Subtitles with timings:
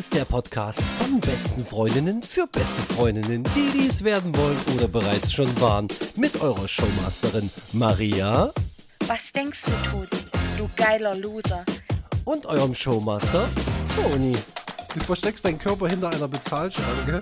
[0.00, 5.30] ist der Podcast von besten Freundinnen für beste Freundinnen, die dies werden wollen oder bereits
[5.30, 5.88] schon waren.
[6.16, 8.50] Mit eurer Showmasterin Maria
[9.06, 10.16] Was denkst du, Todi?
[10.56, 11.66] Du geiler Loser.
[12.24, 13.46] und eurem Showmaster
[13.94, 14.38] Toni.
[14.94, 17.20] Du versteckst deinen Körper hinter einer Bezahlschranke.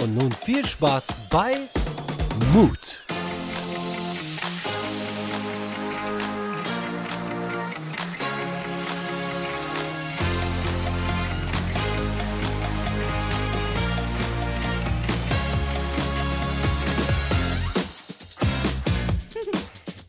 [0.00, 1.58] Und nun viel Spaß bei
[2.54, 3.00] Mut.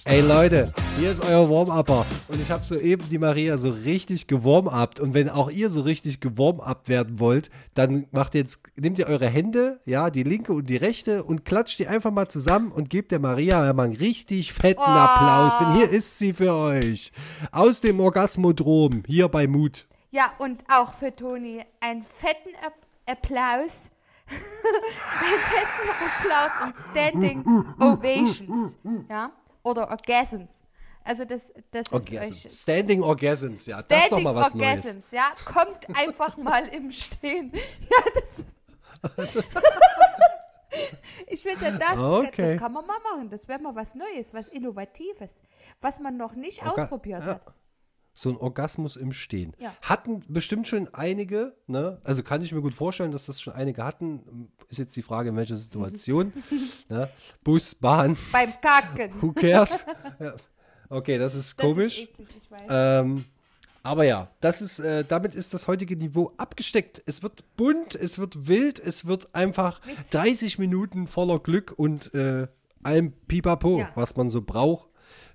[0.09, 4.99] Ey Leute, hier ist euer Warm-Upper und ich habe soeben die Maria so richtig gewarm-upt
[4.99, 9.27] und wenn auch ihr so richtig gewarm-upt werden wollt, dann macht jetzt, nehmt ihr eure
[9.27, 13.11] Hände, ja, die linke und die rechte und klatscht die einfach mal zusammen und gebt
[13.11, 17.11] der Maria mal einen richtig fetten Applaus, denn hier ist sie für euch.
[17.51, 19.87] Aus dem Orgasmodrom, hier bei Mut.
[20.09, 22.73] Ja, und auch für Toni einen fetten App
[23.05, 23.91] Applaus.
[24.27, 27.45] einen fetten Applaus und Standing
[27.79, 28.79] Ovations.
[29.07, 29.33] Ja?
[29.63, 30.63] Oder Orgasms.
[31.03, 32.47] Also das, das ist euch.
[32.61, 34.85] Standing Orgasms, ja, das ist doch mal was Neues.
[34.85, 35.31] Orgasms, ja.
[35.45, 37.51] Kommt einfach mal im Stehen.
[37.89, 38.55] Ja, das ist.
[41.27, 42.31] ich finde, das, Okay.
[42.37, 43.29] das kann man mal machen.
[43.29, 45.41] Das wäre mal was Neues, was Innovatives,
[45.81, 47.33] was man noch nicht Orga- ausprobiert ja.
[47.35, 47.41] hat.
[48.21, 49.53] So ein Orgasmus im Stehen.
[49.59, 49.73] Ja.
[49.81, 52.01] Hatten bestimmt schon einige, ne?
[52.03, 54.49] Also kann ich mir gut vorstellen, dass das schon einige hatten.
[54.67, 56.33] Ist jetzt die Frage, in welcher Situation.
[56.89, 57.07] ne?
[57.45, 59.13] Bus, Bahn, Beim Kacken.
[59.21, 59.85] who cares?
[60.19, 60.33] ja.
[60.89, 62.09] Okay, das ist Das komisch.
[62.17, 63.23] Ist eklig, ähm,
[63.83, 67.01] aber ja, das ist, äh, damit ist das heutige Niveau abgesteckt.
[67.05, 69.79] Es wird bunt, es wird wild, es wird einfach
[70.11, 72.47] 30 Minuten voller Glück und äh,
[72.83, 73.89] allem Pipapo, Ja.
[73.95, 74.88] was man so braucht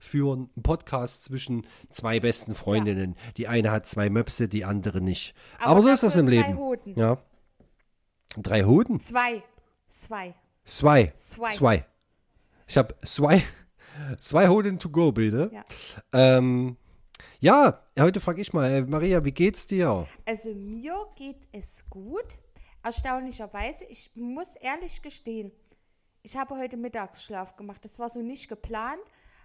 [0.05, 3.17] für einen Podcast zwischen zwei besten Freundinnen.
[3.37, 5.35] Die eine hat zwei Möpse, die andere nicht.
[5.59, 6.57] Aber, so ist das im drei Leben.
[6.57, 6.99] Hoden.
[6.99, 7.19] Ja.
[8.37, 9.01] Drei Hoden?
[9.01, 9.43] Zwei.
[9.89, 10.35] Zwei.
[10.65, 11.13] Zwei.
[11.17, 11.55] Zwei.
[11.55, 11.87] Zwei.
[12.67, 13.43] Ich habe zwei,
[14.21, 15.51] zwei Hoden to go, bitte.
[15.53, 15.65] Ja.
[16.13, 16.77] Ähm,
[17.41, 20.07] ja, heute frage ich mal, äh, Maria, wie geht's dir?
[20.27, 22.39] Also mir geht es gut.
[22.83, 25.53] Erstaunlicherweise, ich muss ehrlich gestehen,
[26.23, 27.85] ich habe heute Mittagsschlaf gemacht.
[27.85, 29.03] Das war so nicht geplant,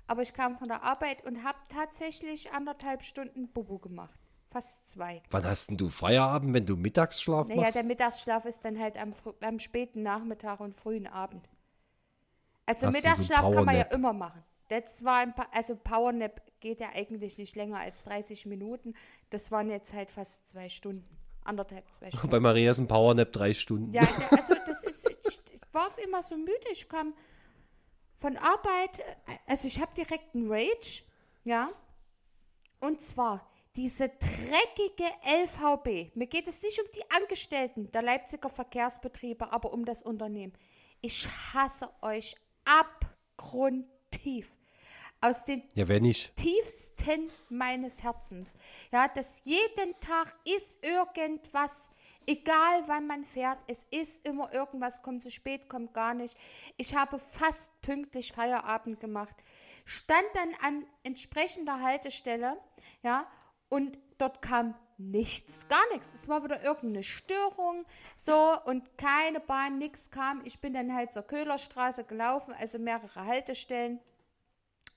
[0.09, 4.19] aber ich kam von der Arbeit und habe tatsächlich anderthalb Stunden Bubu gemacht.
[4.51, 5.21] Fast zwei.
[5.29, 7.75] Wann hast denn du Feierabend, wenn du Mittagsschlaf Naja, machst?
[7.75, 11.47] der Mittagsschlaf ist dann halt am, am späten Nachmittag und frühen Abend.
[12.65, 14.43] Also Hast du so Mittagsschlaf kann man ja immer machen.
[14.69, 18.95] Das war ein pa also Powernap geht ja eigentlich nicht länger als 30 Minuten.
[19.29, 21.07] Das waren jetzt halt fast zwei Stunden.
[21.43, 22.29] Anderthalb, zwei Stunden.
[22.29, 23.91] Bei Maria ist ein Powernap drei Stunden.
[23.91, 26.65] Ja, also das ist, ich, ich war auf immer so müde.
[26.71, 27.13] Ich kam
[28.19, 29.03] von Arbeit, äh,
[29.47, 31.03] also ich habe direkt einen Rage,
[31.43, 31.69] ja.
[32.81, 36.15] Und zwar diese dreckige LVB.
[36.15, 40.53] Mir geht es nicht um die Angestellten der Leipziger Verkehrsbetriebe, aber um das Unternehmen.
[41.01, 42.35] Ich hasse euch
[42.65, 44.51] abgrundtief.
[45.21, 45.85] Aus den Ja,
[46.35, 48.55] tiefsten meines Herzens.
[48.89, 51.91] Ja, dass jeden Tag ist irgendwas,
[52.25, 56.37] egal wann man fährt, es ist immer irgendwas, kommt zu spät, kommt gar nicht.
[56.77, 59.35] Ich habe fast pünktlich Feierabend gemacht,
[59.83, 62.57] stand dann an entsprechender Haltestelle,
[63.03, 63.27] ja,
[63.67, 66.13] und dort kam nichts, gar nichts.
[66.13, 67.85] Es war wieder irgendeine Störung,
[68.15, 70.41] so, und keine Bahn, nichts kam.
[70.45, 73.99] Ich bin dann halt zur Köhlerstraße gelaufen, also mehrere Haltestellen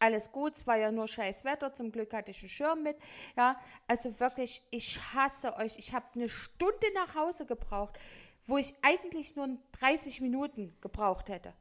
[0.03, 2.99] alles gut, es war ja nur scheiß Wetter, zum Glück hatte ich einen Schirm mit.
[3.37, 5.77] Ja, also wirklich, ich hasse euch.
[5.79, 7.99] Ich habe eine Stunde nach Hause gebraucht,
[8.45, 11.55] wo ich eigentlich nur 30 Minuten gebraucht hätte.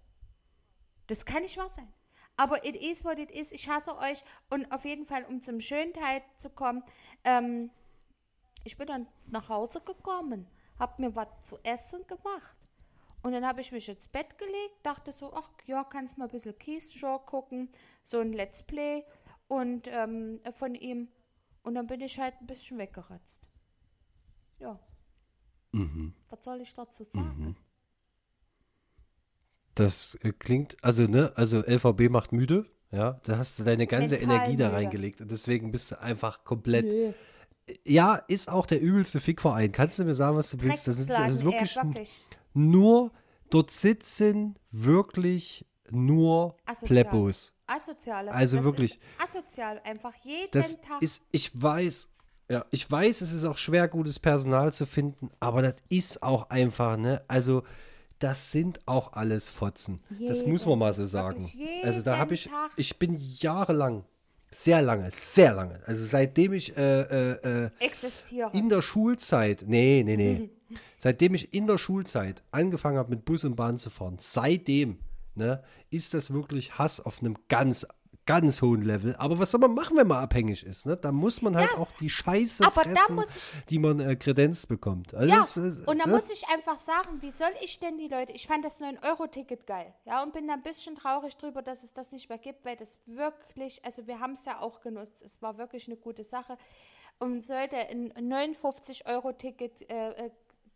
[1.05, 1.91] Das kann nicht wahr sein.
[2.35, 3.51] Aber it is what it is.
[3.51, 4.23] Ich hasse euch.
[4.49, 6.83] Und auf jeden Fall, um zum schönen Teil zu kommen,
[7.23, 7.69] ähm,
[8.63, 10.47] ich bin dann nach Hause gekommen,
[10.79, 12.55] habe mir was zu essen gemacht.
[13.23, 16.31] Und dann habe ich mich ins Bett gelegt, dachte so, ach ja, kannst mal ein
[16.31, 17.69] bisschen Keys Show gucken,
[18.03, 19.03] so ein Let's Play
[19.47, 21.09] und ähm, von ihm.
[21.61, 23.41] Und dann bin ich halt ein bisschen weggeratzt.
[24.59, 24.79] Ja.
[26.29, 27.55] Was soll ich dazu sagen?
[29.75, 33.21] Das äh, klingt, also, ne, also LVB macht müde, ja.
[33.23, 34.77] Da hast du deine ganze Mental Energie da müde.
[34.77, 36.85] reingelegt und deswegen bist du einfach komplett.
[36.85, 37.13] Nö.
[37.85, 39.71] Ja, ist auch der übelste Fickverein.
[39.71, 40.87] Kannst du mir sagen, was du willst?
[40.87, 42.25] Das ist, das ist wirklich.
[42.53, 43.11] Nur,
[43.49, 46.87] dort sitzen wirklich nur Asozial.
[46.87, 47.53] Plebbos.
[47.67, 48.31] Asoziale.
[48.31, 48.99] Also das wirklich.
[49.23, 51.01] Asozial, einfach jeden Das Tag.
[51.01, 52.07] ist, ich weiß,
[52.49, 56.49] ja, ich weiß, es ist auch schwer, gutes Personal zu finden, aber das ist auch
[56.49, 57.63] einfach, ne, also
[58.19, 60.03] das sind auch alles Fotzen.
[60.27, 61.43] das muss man mal so sagen.
[61.83, 64.05] Also da habe ich, jeden ich bin jahrelang,
[64.53, 65.79] Sehr lange, sehr lange.
[65.85, 68.51] Also seitdem ich äh, äh, äh, Existiere.
[68.53, 70.49] in der Schulzeit, nee, nee, nee.
[70.97, 74.99] seitdem ich in der Schulzeit angefangen habe, mit Bus und Bahn zu fahren, seitdem,
[75.35, 77.87] ne, ist das wirklich Hass auf einem ganz,
[78.25, 79.15] ganz hohen Level.
[79.17, 80.85] Aber was soll man machen, wenn man abhängig ist?
[80.85, 80.95] Ne?
[80.97, 83.99] Da muss man halt Ja, auch die Scheiße aber da fressen, muss ich- die man
[83.99, 85.13] äh, kredenzt bekommt.
[85.13, 86.13] Also Ja, das, äh, und da ne?
[86.13, 89.93] muss ich einfach sagen, wie soll ich denn die Leute, ich fand das 9-Euro-Ticket geil,
[90.05, 92.75] ja, und bin da ein bisschen traurig drüber, dass es das nicht mehr gibt, weil
[92.75, 96.57] das wirklich, also wir haben es ja auch genutzt, es war wirklich eine gute Sache
[97.19, 100.31] und sollte ein 59-Euro-Ticket, äh, äh,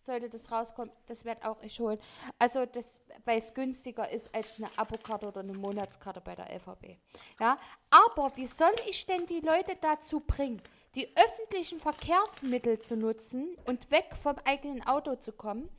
[0.05, 1.99] sollte das rauskommen, das werde auch ich holen.
[2.39, 6.97] Also das, weil es günstiger ist als eine Abokarte oder eine Monatskarte bei der LVB.
[7.39, 7.57] Ja,
[7.89, 10.61] aber wie soll ich denn die Leute dazu bringen,
[10.95, 15.69] die öffentlichen Verkehrsmittel zu nutzen und weg vom eigenen Auto zu kommen,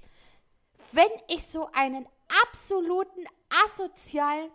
[0.93, 2.07] wenn ich so einen
[2.43, 3.25] absoluten
[3.65, 4.51] asozialen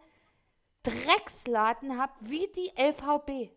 [0.84, 3.52] Drecksladen habe wie die LVB.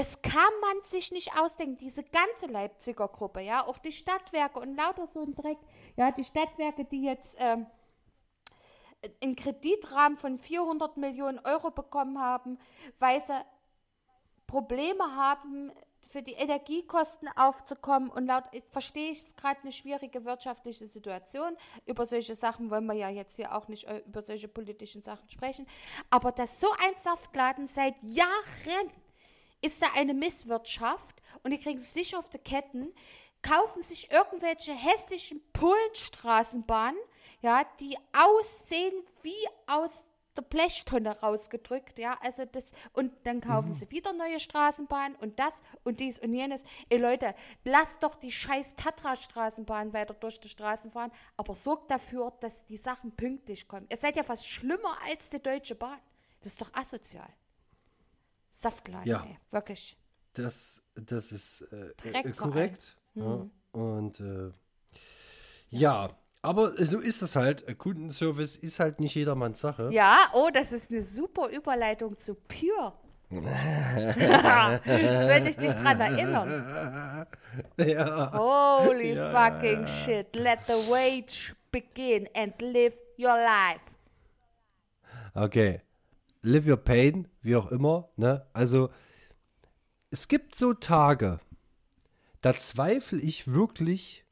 [0.00, 0.32] Das kann
[0.62, 5.20] man sich nicht ausdenken, diese ganze Leipziger Gruppe, ja, auch die Stadtwerke und lauter so
[5.20, 5.58] ein Dreck,
[5.94, 7.66] ja, die Stadtwerke, die jetzt ähm,
[9.22, 12.56] einen Kreditrahmen von 400 Millionen Euro bekommen haben,
[12.98, 13.38] weil sie
[14.46, 15.70] Probleme haben,
[16.10, 18.08] für die Energiekosten aufzukommen.
[18.10, 21.56] Und laut verstehe ich es gerade eine schwierige wirtschaftliche Situation.
[21.86, 25.30] Über solche Sachen wollen wir ja jetzt hier auch nicht äh, über solche politischen Sachen
[25.30, 25.66] sprechen.
[26.10, 28.90] Aber dass so ein Saftladen seit Jahren
[29.62, 32.92] ist da eine Misswirtschaft und die kriegen es nicht auf die Ketten,
[33.42, 37.00] kaufen sich irgendwelche hässlichen Pullenstraßenbahnen,
[37.42, 40.04] ja, die aussehen wie aus
[40.36, 45.62] der Blechtonne rausgedrückt, ja, also das, und dann kaufen sie wieder neue Straßenbahnen und das
[45.82, 46.64] und dies und jenes.
[46.88, 47.34] Ey Leute,
[47.64, 52.76] lasst doch die scheiß Tatra-Straßenbahn weiter durch die Straßen fahren, aber sorgt dafür, dass die
[52.76, 53.86] Sachen pünktlich kommen.
[53.90, 55.98] Ihr seid ja fast schlimmer als die Deutsche Bahn.
[56.40, 57.28] Das ist doch asozial.
[58.50, 59.24] Saftladen, Ja.
[59.24, 59.96] ey, wirklich.
[60.34, 62.96] Das, das ist äh, äh, korrekt.
[63.14, 63.46] Ja.
[63.72, 64.50] Und äh,
[65.70, 66.10] ja,
[66.42, 67.66] aber so ist es halt.
[67.68, 69.88] Äh, Kundenservice ist halt nicht jedermanns Sache.
[69.92, 72.92] Ja, oh, das ist eine super Überleitung zu Pure.
[75.30, 77.26] Sollte ich dich dran erinnern?
[77.76, 78.32] Ja.
[78.84, 79.30] Holy Ja.
[79.50, 80.34] fucking shit.
[80.34, 83.80] Let the wage begin and live your life.
[85.34, 85.80] Okay.
[86.42, 88.08] Live your pain, wie auch immer.
[88.16, 88.46] Ne?
[88.52, 88.90] Also,
[90.10, 91.40] es gibt so Tage,
[92.40, 94.24] da zweifle ich wirklich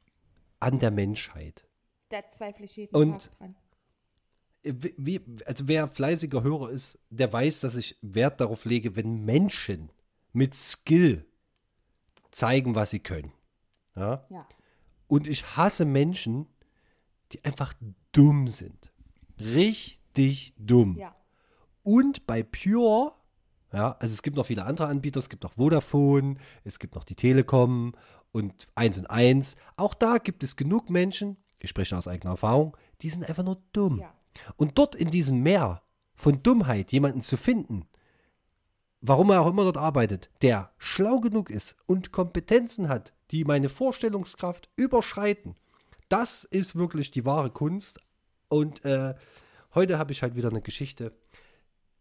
[0.59, 1.65] an der Menschheit.
[2.09, 3.55] Da zweifle ich jeden Und- Tag dran.
[4.61, 9.23] Wie, wie- also wer fleißiger Hörer ist, der weiß, dass ich Wert darauf lege, wenn
[9.23, 9.89] Menschen
[10.33, 11.25] mit Skill
[12.31, 13.31] zeigen, was sie können.
[13.95, 14.25] Ja?
[14.29, 14.45] Ja.
[15.07, 16.45] Und ich hasse Menschen,
[17.31, 17.73] die einfach
[18.11, 18.91] dumm sind.
[19.39, 20.97] Richtig dumm.
[20.97, 21.15] Ja.
[21.89, 23.13] Und bei Pure,
[23.73, 27.03] ja, also es gibt noch viele andere Anbieter, es gibt noch Vodafone, es gibt noch
[27.03, 27.95] die Telekom
[28.31, 29.55] und 1 und 1.
[29.75, 33.59] Auch da gibt es genug Menschen, ich spreche aus eigener Erfahrung, die sind einfach nur
[33.73, 34.01] dumm.
[34.01, 34.13] Ja.
[34.55, 35.81] Und dort in diesem Meer
[36.13, 37.87] von Dummheit jemanden zu finden,
[39.01, 43.67] warum er auch immer dort arbeitet, der schlau genug ist und Kompetenzen hat, die meine
[43.67, 45.55] Vorstellungskraft überschreiten,
[46.07, 47.99] das ist wirklich die wahre Kunst.
[48.47, 49.15] Und äh,
[49.73, 51.17] heute habe ich halt wieder eine Geschichte,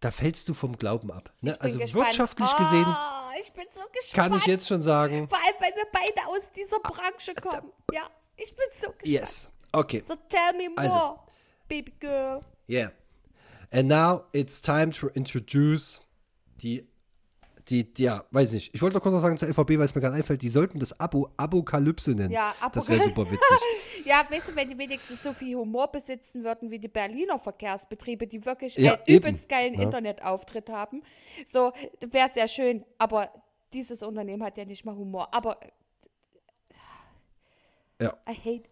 [0.01, 1.33] da fällst du vom Glauben ab.
[1.41, 1.51] Ne?
[1.53, 2.07] Ich Also gespannt.
[2.07, 4.31] wirtschaftlich gesehen Oh, ich bin so gespannt.
[4.31, 7.73] kann ich jetzt schon sagen, Vor allem, weil wir beide aus dieser Branche kommen.
[7.93, 9.07] Ja, ich bin so gespannt.
[9.07, 11.19] yes, okay, So tell me more, Also.
[11.69, 12.41] baby girl.
[12.69, 12.91] yeah.
[13.71, 16.01] And now it's time to introduce
[16.63, 16.87] die,
[17.71, 18.75] die, die ja, weiß nicht.
[18.75, 20.79] Ich wollte noch kurz was sagen zur LVB, weil es mir gerade einfällt, die sollten
[20.79, 22.31] das Abo Abokalypse nennen.
[22.31, 23.41] Ja, Das wäre super witzig.
[24.05, 28.27] Ja, weißt du, wenn die wenigstens so viel Humor besitzen würden wie die Berliner Verkehrsbetriebe,
[28.27, 29.19] die wirklich Ja, einen eben.
[29.19, 29.83] übelst geilen Ja.
[29.83, 31.03] Internetauftritt haben,
[31.47, 32.85] so wäre sehr schön.
[32.97, 33.31] Aber
[33.75, 35.29] dieses Unternehmen hat ja nicht mal Humor.
[35.35, 35.59] Aber
[38.01, 38.15] Ja.
[38.29, 38.69] I hate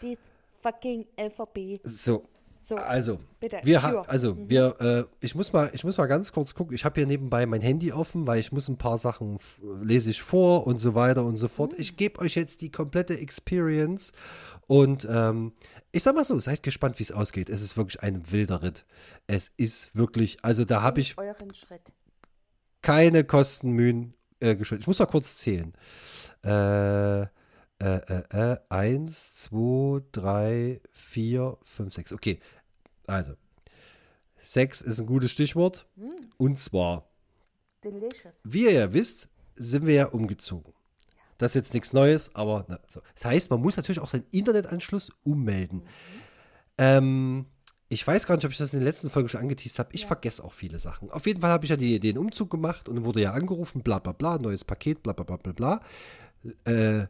[0.00, 0.18] this
[0.60, 1.80] fucking LVB.
[1.84, 2.24] So,
[2.64, 6.30] So, Also, bitte, wir ha- also wir, äh, ich muss mal, ich muss mal ganz
[6.32, 6.74] kurz gucken.
[6.74, 10.10] Ich habe hier nebenbei mein Handy offen, weil ich muss ein paar Sachen f- lese
[10.10, 11.74] ich vor und so weiter und so fort.
[11.76, 14.12] Ich gebe euch jetzt die komplette Experience
[14.68, 15.52] und ähm,
[15.90, 17.50] ich sag mal so, seid gespannt, wie es ausgeht.
[17.50, 18.84] Es ist wirklich ein wilder Ritt.
[19.26, 21.92] Es ist wirklich, also da habe ich euren Schritt.
[22.80, 24.84] keine Kosten, Mühen äh, geschuldet.
[24.84, 25.72] Ich muss mal kurz zählen.
[26.42, 27.26] Äh,
[27.82, 32.12] äh, äh, äh, eins, zwei, drei, vier, fünf, sechs.
[32.12, 32.38] Okay,
[33.08, 33.34] also.
[34.36, 35.86] Sechs ist ein gutes Stichwort.
[36.36, 37.08] Und zwar,
[37.82, 38.34] Delicious.
[38.44, 40.72] wie ihr ja wisst, sind wir ja umgezogen.
[41.38, 43.02] Das ist jetzt nichts Neues, aber na, so.
[43.14, 45.82] das heißt, man muss natürlich auch seinen Internetanschluss ummelden.
[46.78, 47.46] Ähm,
[47.88, 49.90] ich weiß gar nicht, ob ich das in den letzten Folgen schon angeteased habe.
[49.92, 51.10] Ich vergesse auch viele Sachen.
[51.10, 53.98] Auf jeden Fall habe ich ja die, den Umzug gemacht und wurde ja angerufen, bla
[53.98, 55.80] bla bla, neues Paket, bla bla bla bla bla.
[56.64, 57.06] Äh,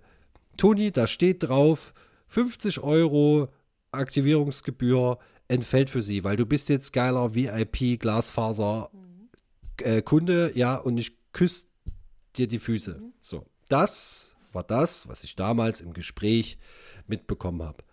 [0.56, 1.94] Toni, da steht drauf,
[2.28, 3.48] 50 Euro
[3.90, 5.18] Aktivierungsgebühr
[5.48, 8.90] entfällt für Sie, weil du bist jetzt geiler VIP Glasfaser
[9.82, 10.02] äh,
[10.58, 11.66] ja, und ich küsse
[12.36, 13.02] dir die Füße.
[13.20, 16.58] So, das war das, was ich damals im Gespräch
[17.06, 17.84] mitbekommen habe.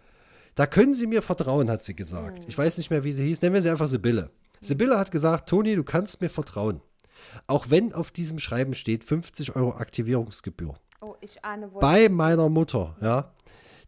[0.55, 2.45] Da können Sie mir vertrauen, hat sie gesagt.
[2.47, 3.41] Ich weiß nicht mehr, wie sie hieß.
[3.41, 4.29] Nennen wir sie einfach Sibylle.
[4.59, 6.81] Sibylle hat gesagt, Toni, du kannst mir vertrauen.
[7.47, 10.75] Auch wenn auf diesem Schreiben steht 50 Euro Aktivierungsgebühr.
[11.01, 11.79] Oh, ich ahne wohl.
[11.79, 13.33] Bei meiner Mutter, ja.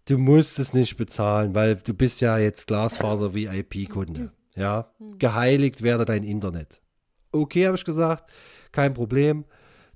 [0.06, 4.32] Du musst es nicht bezahlen, weil du bist ja jetzt Glasfaser VIP-Kunde.
[4.56, 4.92] Ja.
[5.18, 6.82] Geheiligt werde dein Internet.
[7.32, 8.30] Okay, habe ich gesagt.
[8.72, 9.46] Kein Problem.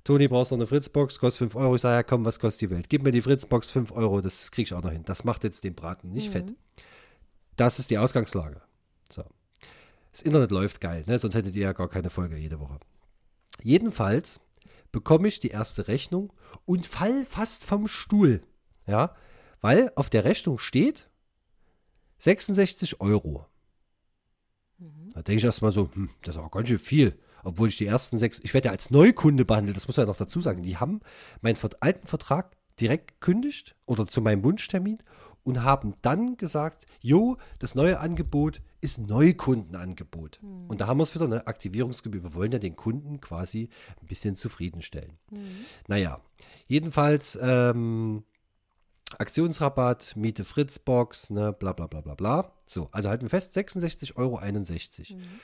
[0.04, 1.74] Toni, brauchst noch eine Fritzbox, kostet 5 Euro.
[1.74, 2.88] Ich sage, ja komm, was kostet die Welt?
[2.88, 5.02] Gib mir die Fritzbox 5 Euro, das krieg ich auch noch hin.
[5.04, 6.54] Das macht jetzt den Braten nicht fett.
[7.56, 8.62] Das ist die Ausgangslage.
[9.10, 9.24] So.
[10.12, 11.18] Das Internet läuft geil, ne?
[11.18, 12.78] sonst hättet ihr ja gar keine Folge jede Woche.
[13.62, 14.40] Jedenfalls
[14.92, 16.32] bekomme ich die erste Rechnung
[16.64, 18.42] und fall fast vom Stuhl.
[18.86, 19.14] Ja,
[19.60, 21.10] weil auf der Rechnung steht
[22.18, 23.46] 66 Euro.
[25.12, 27.18] Da denke ich erstmal so, hm, das ist auch ganz schön viel.
[27.42, 30.12] Obwohl ich die ersten sechs, ich werde ja als Neukunde behandelt, das muss man ja
[30.12, 30.62] noch dazu sagen.
[30.62, 31.00] Die haben
[31.40, 34.98] meinen alten Vertrag direkt gekündigt oder zu meinem Wunschtermin
[35.44, 40.40] und haben dann gesagt, jo, das neue Angebot ist Neukundenangebot.
[40.68, 42.22] Und da haben wir es wieder, eine Aktivierungsgebühr.
[42.22, 43.68] Wir wollen ja den Kunden quasi
[44.00, 45.18] ein bisschen zufriedenstellen.
[45.88, 46.20] Naja,
[46.66, 48.24] jedenfalls ähm,
[49.18, 52.52] Aktionsrabatt, Miete Fritzbox, ne, bla bla bla bla bla.
[52.66, 54.40] So, also halten wir fest, 66,61 Euro.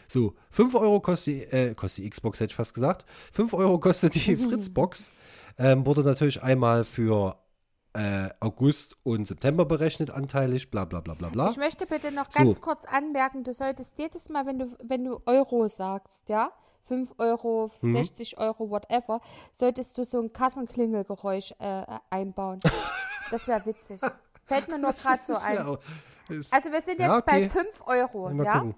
[0.08, 3.06] So, 5 Euro kostet, die- äh, kostet die Xbox, hätte ich fast gesagt.
[3.32, 5.12] 5 Euro kostet die Fritzbox.
[5.58, 7.36] Ähm, wurde natürlich einmal für
[7.94, 11.46] äh, August und September berechnet, anteilig, bla bla bla bla bla.
[11.48, 12.38] Ich möchte bitte noch So.
[12.42, 16.50] ganz kurz anmerken, du solltest jedes Mal, wenn du, wenn du Euro sagst, ja,
[16.88, 17.92] 5 Euro, Mhm.
[17.96, 19.20] 60 Euro, whatever,
[19.52, 22.60] solltest du so ein Kassenklingelgeräusch äh, einbauen.
[23.30, 23.98] Das wäre witzig.
[24.44, 25.78] Fällt mir nur gerade so ja ein.
[26.38, 27.48] ist- Also wir sind jetzt Ja, bei okay.
[27.48, 28.58] 5 Euro, ja?
[28.58, 28.74] gucken.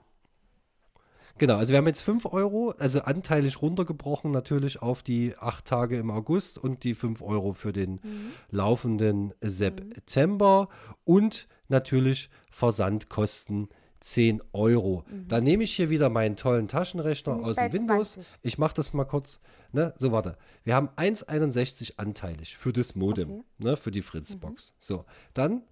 [1.39, 5.97] Genau, also wir haben jetzt 5 Euro, also anteilig runtergebrochen natürlich auf die 8 Tage
[5.99, 8.33] im August und die 5 Euro für den Mhm.
[8.51, 10.69] laufenden September
[11.05, 13.69] und natürlich Versandkosten
[14.01, 15.05] 10 Euro.
[15.29, 17.41] Da nehme ich hier wieder meinen tollen Taschenrechner Mhm.
[17.41, 18.13] Aus dem Windows.
[18.15, 18.39] 20.
[18.43, 19.41] Ich mache das mal kurz.
[19.73, 19.93] Ne?
[19.99, 20.37] So, warte.
[20.63, 23.43] Wir haben 1,61 anteilig für das Modem, Okay.
[23.59, 23.77] ne?
[23.77, 24.75] für die Fritzbox.
[24.79, 25.63] So, dann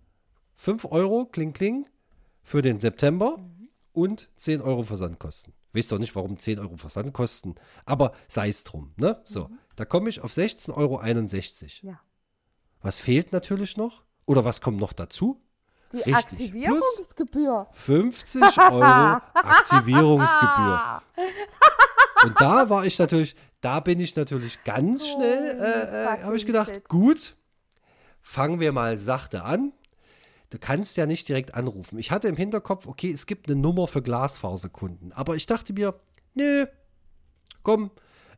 [0.56, 1.86] 5 Euro, kling, kling,
[2.42, 3.38] für den September
[3.92, 5.54] und 10 Euro Versandkosten.
[5.72, 8.92] Weiß doch nicht, warum 10 Euro Versandkosten, aber sei es drum.
[8.96, 9.20] Ne?
[9.24, 11.00] So, da komme ich auf 16,61 Euro.
[11.92, 12.00] Ja.
[12.82, 14.02] Was fehlt natürlich noch?
[14.26, 15.40] Oder was kommt noch dazu?
[15.92, 16.14] Die Richtig.
[16.14, 17.68] Aktivierungsgebühr.
[17.72, 18.82] 50 Euro
[19.34, 21.02] Aktivierungsgebühr.
[22.24, 26.46] Und da war ich natürlich, da bin ich natürlich ganz schnell, äh, äh, habe ich
[26.46, 26.88] gedacht, shit.
[26.88, 27.36] gut,
[28.20, 29.72] fangen wir mal sachte an.
[30.52, 31.98] Du kannst ja nicht direkt anrufen.
[31.98, 35.10] Ich hatte im Hinterkopf, okay, es gibt eine Nummer für Glasfaserkunden.
[35.12, 35.98] Aber ich dachte mir,
[36.34, 36.66] nö,
[37.62, 37.90] komm,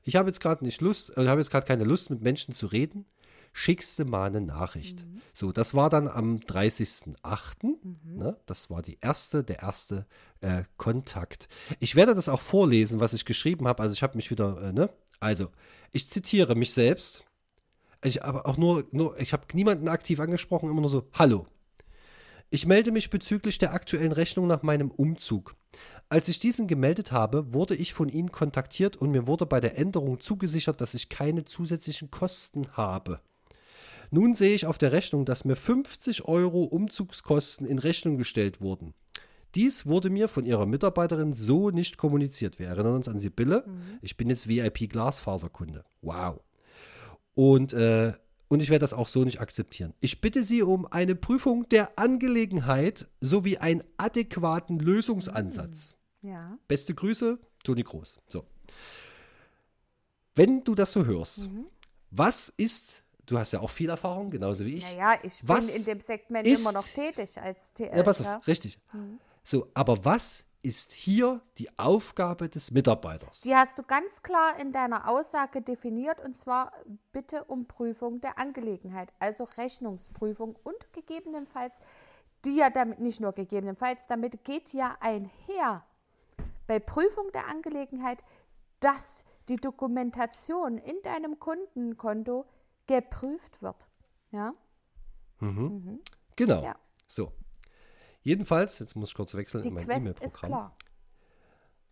[0.04, 2.66] ich habe jetzt gerade nicht Lust, äh, habe jetzt gerade keine Lust, mit Menschen zu
[2.66, 3.04] reden.
[3.52, 5.04] Schickst du mal eine Nachricht.
[5.32, 7.78] So, das war dann am 30.08.
[8.04, 8.36] Ne?
[8.46, 10.06] Das war die erste, der erste
[10.40, 11.48] äh, Kontakt.
[11.80, 13.82] Ich werde das auch vorlesen, was ich geschrieben habe.
[13.82, 14.88] Also ich habe mich wieder, äh, ne?
[15.18, 15.48] Also,
[15.90, 17.24] ich zitiere mich selbst.
[18.04, 21.46] Ich habe auch nur, nur ich habe niemanden aktiv angesprochen, immer nur so, hallo.
[22.50, 25.56] Ich melde mich bezüglich der aktuellen Rechnung nach meinem Umzug.
[26.08, 29.78] Als ich diesen gemeldet habe, wurde ich von Ihnen kontaktiert und mir wurde bei der
[29.78, 33.20] Änderung zugesichert, dass ich keine zusätzlichen Kosten habe.
[34.10, 38.94] Nun sehe ich auf der Rechnung, dass mir 50 Euro Umzugskosten in Rechnung gestellt wurden.
[39.54, 42.58] Dies wurde mir von ihrer Mitarbeiterin so nicht kommuniziert.
[42.58, 43.64] Wir erinnern uns an Sibylle.
[44.02, 45.84] Ich bin jetzt VIP-Glasfaserkunde.
[46.02, 46.40] Wow.
[47.34, 48.12] Und, äh,
[48.48, 49.94] und ich werde das auch so nicht akzeptieren.
[50.00, 55.96] Ich bitte Sie um eine Prüfung der Angelegenheit sowie einen adäquaten Lösungsansatz.
[56.22, 56.58] Ja.
[56.68, 58.20] Beste Grüße, Toni Groß.
[58.28, 58.44] So.
[60.34, 61.66] Wenn du das so hörst, Mhm.
[62.10, 64.82] was ist, du hast ja auch viel Erfahrung, genauso wie ich.
[64.84, 67.96] Naja, ich Was bin in dem Segment immer noch tätig als TL.
[67.96, 68.36] Ja, pass auf, ja.
[68.46, 68.78] richtig.
[69.42, 73.42] So, aber was ist hier die Aufgabe des Mitarbeiters?
[73.42, 76.72] Die hast du ganz klar in deiner Aussage definiert und zwar
[77.12, 81.82] bitte um Prüfung der Angelegenheit, also Rechnungsprüfung und gegebenenfalls,
[82.46, 85.84] die ja damit, nicht nur gegebenenfalls, damit geht ja einher
[86.66, 88.24] bei Prüfung der Angelegenheit,
[88.80, 92.46] dass die Dokumentation in deinem Kundenkonto
[92.86, 93.86] geprüft wird.
[94.30, 94.54] Ja?
[96.36, 96.62] Genau.
[96.62, 96.76] Ja.
[97.06, 97.32] So.
[98.24, 100.50] Jedenfalls, jetzt muss ich kurz wechseln Die in mein Quest ist E-Mail-Programm.
[100.50, 100.74] klar.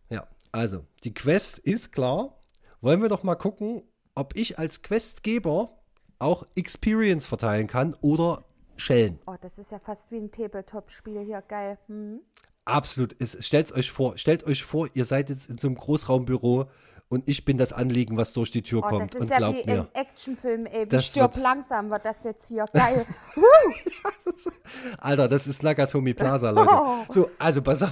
[0.09, 2.39] Ja, also, die Quest ist klar.
[2.81, 3.83] Wollen wir doch mal gucken,
[4.15, 5.79] ob ich als Questgeber
[6.19, 9.19] auch Experience verteilen kann oder Schellen.
[9.27, 11.41] Oh, das ist ja fast wie ein Tabletop-Spiel hier.
[11.41, 11.77] Geil.
[11.87, 12.21] Hm.
[12.65, 13.15] Absolut.
[13.19, 16.69] Es, stellt euch vor, stellt euch vor, ihr seid jetzt in so einem Großraumbüro
[17.13, 19.01] und ich bin das Anliegen, was durch die Tür Oh, kommt.
[19.01, 20.91] das ist und ja wie mir, im Actionfilm, ey.
[20.91, 22.65] Wie stirb langsam wird das jetzt hier.
[22.73, 23.05] Geil.
[24.97, 27.05] Alter, das ist Nakatomi Plaza, Leute.
[27.11, 27.91] So, also pass auf.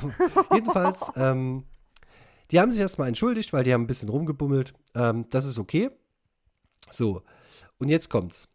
[0.53, 1.65] Jedenfalls, ähm,
[2.51, 4.73] die haben sich erstmal entschuldigt, weil die haben ein bisschen rumgebummelt.
[4.95, 5.89] Ähm, das ist okay.
[6.89, 7.21] So,
[7.77, 8.47] und jetzt kommt's.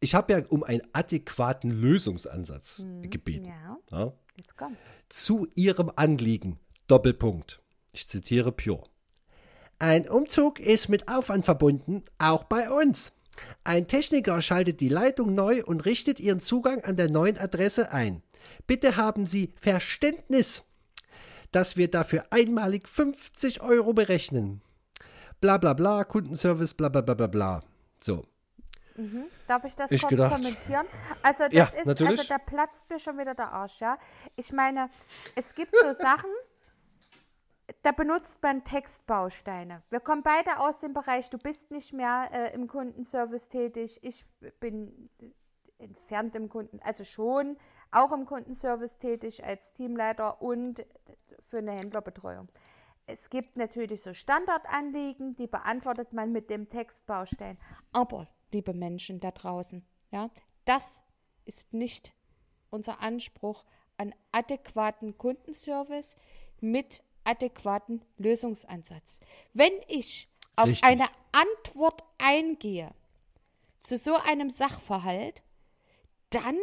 [0.00, 3.44] Ich habe ja um einen adäquaten Lösungsansatz gebeten.
[3.44, 4.12] ja, Ja?
[4.36, 4.80] jetzt kommt's.
[5.10, 6.58] Zu ihrem Anliegen.
[6.86, 7.60] Doppelpunkt.
[7.92, 8.84] Ich zitiere Pure.
[9.80, 13.12] Ein Umzug ist mit Aufwand verbunden, auch bei uns.
[13.64, 18.22] Ein Techniker schaltet die Leitung neu und richtet Ihren Zugang an der neuen Adresse ein.
[18.66, 20.64] Bitte haben Sie Verständnis,
[21.50, 24.60] dass wir dafür einmalig 50 Euro berechnen.
[25.40, 27.62] Bla bla bla, Kundenservice, bla bla bla bla bla.
[28.02, 28.24] So.
[29.46, 30.34] Darf ich das Ich kurz gedacht.
[30.34, 30.84] kommentieren?
[31.22, 32.18] Also das Ja, ist, natürlich.
[32.18, 33.96] also da platzt mir schon wieder der Arsch, ja.
[34.36, 34.90] Ich meine,
[35.36, 36.28] es gibt so Sachen,
[37.82, 39.82] da benutzt man Textbausteine.
[39.90, 44.26] Wir kommen beide aus dem Bereich, du bist nicht mehr äh, im Kundenservice tätig, ich
[44.60, 45.08] bin
[45.78, 47.56] entfernt im Kunden, also schon
[47.90, 50.86] auch im Kundenservice tätig als Teamleiter und
[51.42, 52.48] für eine Händlerbetreuung.
[53.06, 57.58] Es gibt natürlich so Standardanliegen, die beantwortet man mit dem Textbaustein.
[57.92, 60.30] Aber, liebe Menschen da draußen, ja,
[60.64, 61.02] das
[61.44, 62.14] ist nicht
[62.70, 63.64] unser Anspruch
[63.96, 66.16] an adäquaten Kundenservice
[66.60, 69.20] mit adäquaten Lösungsansatz.
[69.52, 70.84] Wenn ich auf Richtig.
[70.84, 72.90] eine Antwort eingehe
[73.82, 75.42] zu so einem Sachverhalt,
[76.30, 76.58] dann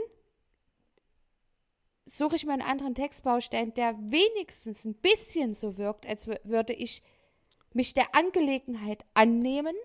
[2.05, 6.73] suche ich mir einen anderen Textbaustein, der wenigstens ein bisschen so wirkt, als wür- würde
[6.73, 7.01] ich
[7.73, 9.75] mich der Angelegenheit annehmen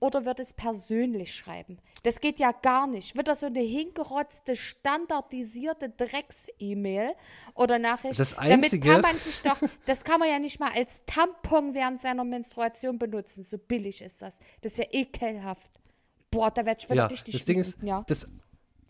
[0.00, 1.78] oder würde es persönlich schreiben.
[2.02, 3.16] Das geht ja gar nicht.
[3.16, 7.12] Wird das so eine hingerotzte, standardisierte Drecks-E-Mail
[7.54, 8.18] oder Nachricht?
[8.18, 11.74] Das Damit Einzige- kann man sich doch, das kann man ja nicht mal als Tampon
[11.74, 13.44] während seiner Menstruation benutzen.
[13.44, 14.40] So billig ist das.
[14.60, 15.70] Das ist ja ekelhaft.
[16.30, 18.04] Boah, da werde ich wieder Ja, richtig das Ding ist, ja.
[18.06, 18.28] das,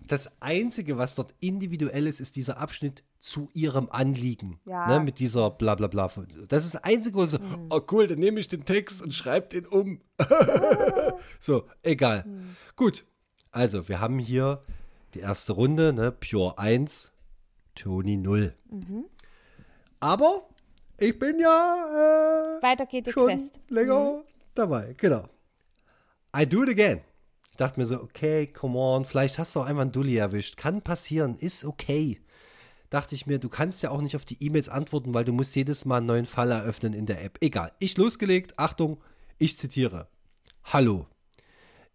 [0.07, 4.61] das Einzige, was dort individuell ist, ist dieser Abschnitt zu ihrem Anliegen.
[4.64, 4.87] Ja.
[4.87, 6.11] Ne, mit dieser bla bla bla.
[6.48, 7.66] Das ist das Einzige, wo ich so, Mhm.
[7.70, 10.00] oh cool, dann nehme ich den Text und schreibe den um.
[11.40, 12.24] so, egal.
[12.26, 12.57] Mhm.
[12.76, 13.04] Gut,
[13.50, 14.62] also wir haben hier
[15.14, 17.12] die erste Runde, ne, Pure 1,
[17.74, 18.54] Tony 0.
[18.70, 19.04] Mhm.
[20.00, 20.48] Aber
[20.98, 23.61] ich bin ja äh, Weiter geht die schon Quest.
[23.68, 24.22] länger
[24.54, 25.28] dabei, genau.
[26.37, 27.00] I do it again.
[27.50, 30.57] Ich dachte mir so, okay, come on, vielleicht hast du auch einmal einen Dulli erwischt.
[30.57, 32.20] Kann passieren, ist okay.
[32.90, 35.55] Dachte ich mir, du kannst ja auch nicht auf die E-Mails antworten, weil du musst
[35.55, 37.38] jedes Mal einen neuen Fall eröffnen in der App.
[37.40, 38.98] Egal, ich losgelegt, Achtung,
[39.38, 40.09] ich zitiere.
[40.64, 41.07] Hallo.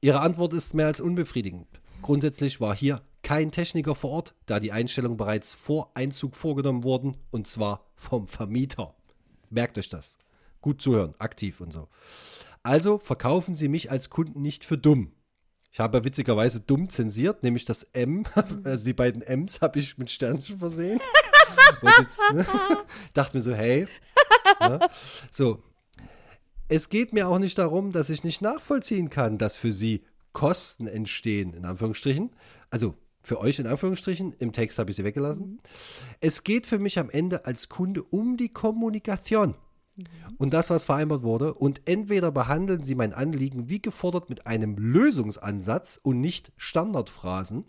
[0.02, 1.68] Ihre Antwort ist mehr als unbefriedigend.
[2.02, 7.18] Grundsätzlich war hier kein Techniker vor Ort, da die Einstellungen bereits vor Einzug vorgenommen wurden,
[7.32, 8.94] und zwar vom Vermieter.
[9.50, 10.18] Merkt euch das.
[10.62, 11.88] Gut zuhören, aktiv und so.
[12.62, 15.14] Also verkaufen Sie mich als Kunden nicht für dumm.
[15.74, 18.26] Ich habe witzigerweise dumm zensiert, nämlich das M,
[18.64, 21.00] also die beiden M's habe ich mit Sternchen versehen.
[21.98, 22.46] Jetzt, ne?
[23.14, 23.88] Dachte mir so, hey.
[24.60, 24.80] Ne?
[25.32, 25.64] So.
[26.70, 30.86] Es geht mir auch nicht darum, dass ich nicht nachvollziehen kann, dass für Sie Kosten
[30.86, 32.36] entstehen, in Anführungsstrichen.
[32.70, 35.58] Also für euch in Anführungsstrichen, im Text habe ich sie weggelassen.
[36.20, 39.56] Es geht für mich am Ende als Kunde um die Kommunikation
[40.38, 41.54] und das, was vereinbart wurde.
[41.54, 47.66] Und entweder behandeln Sie mein Anliegen wie gefordert mit einem Lösungsansatz und nicht Standardphrasen.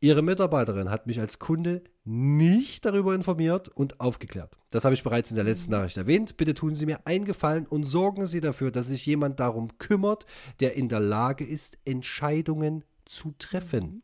[0.00, 4.58] Ihre Mitarbeiterin hat mich als Kunde nicht darüber informiert und aufgeklärt.
[4.70, 6.36] Das habe ich bereits in der letzten Nachricht erwähnt.
[6.36, 10.26] Bitte tun Sie mir einen Gefallen und sorgen Sie dafür, dass sich jemand darum kümmert,
[10.60, 14.02] der in der Lage ist, Entscheidungen zu treffen.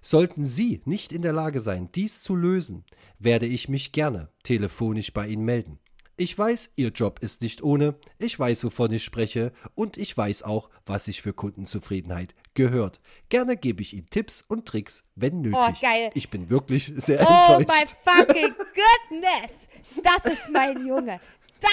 [0.00, 2.84] Sollten Sie nicht in der Lage sein, dies zu lösen,
[3.18, 5.78] werde ich mich gerne telefonisch bei Ihnen melden.
[6.20, 10.42] Ich weiß, Ihr Job ist nicht ohne, ich weiß, wovon ich spreche und ich weiß
[10.42, 12.98] auch, was sich für Kundenzufriedenheit gehört.
[13.28, 15.56] Gerne gebe ich Ihnen Tipps und Tricks, wenn nötig.
[15.62, 16.10] Oh, geil.
[16.14, 17.68] Ich bin wirklich sehr Oh enttäuscht.
[17.68, 19.68] my fucking goodness!
[20.02, 21.20] Das ist mein Junge.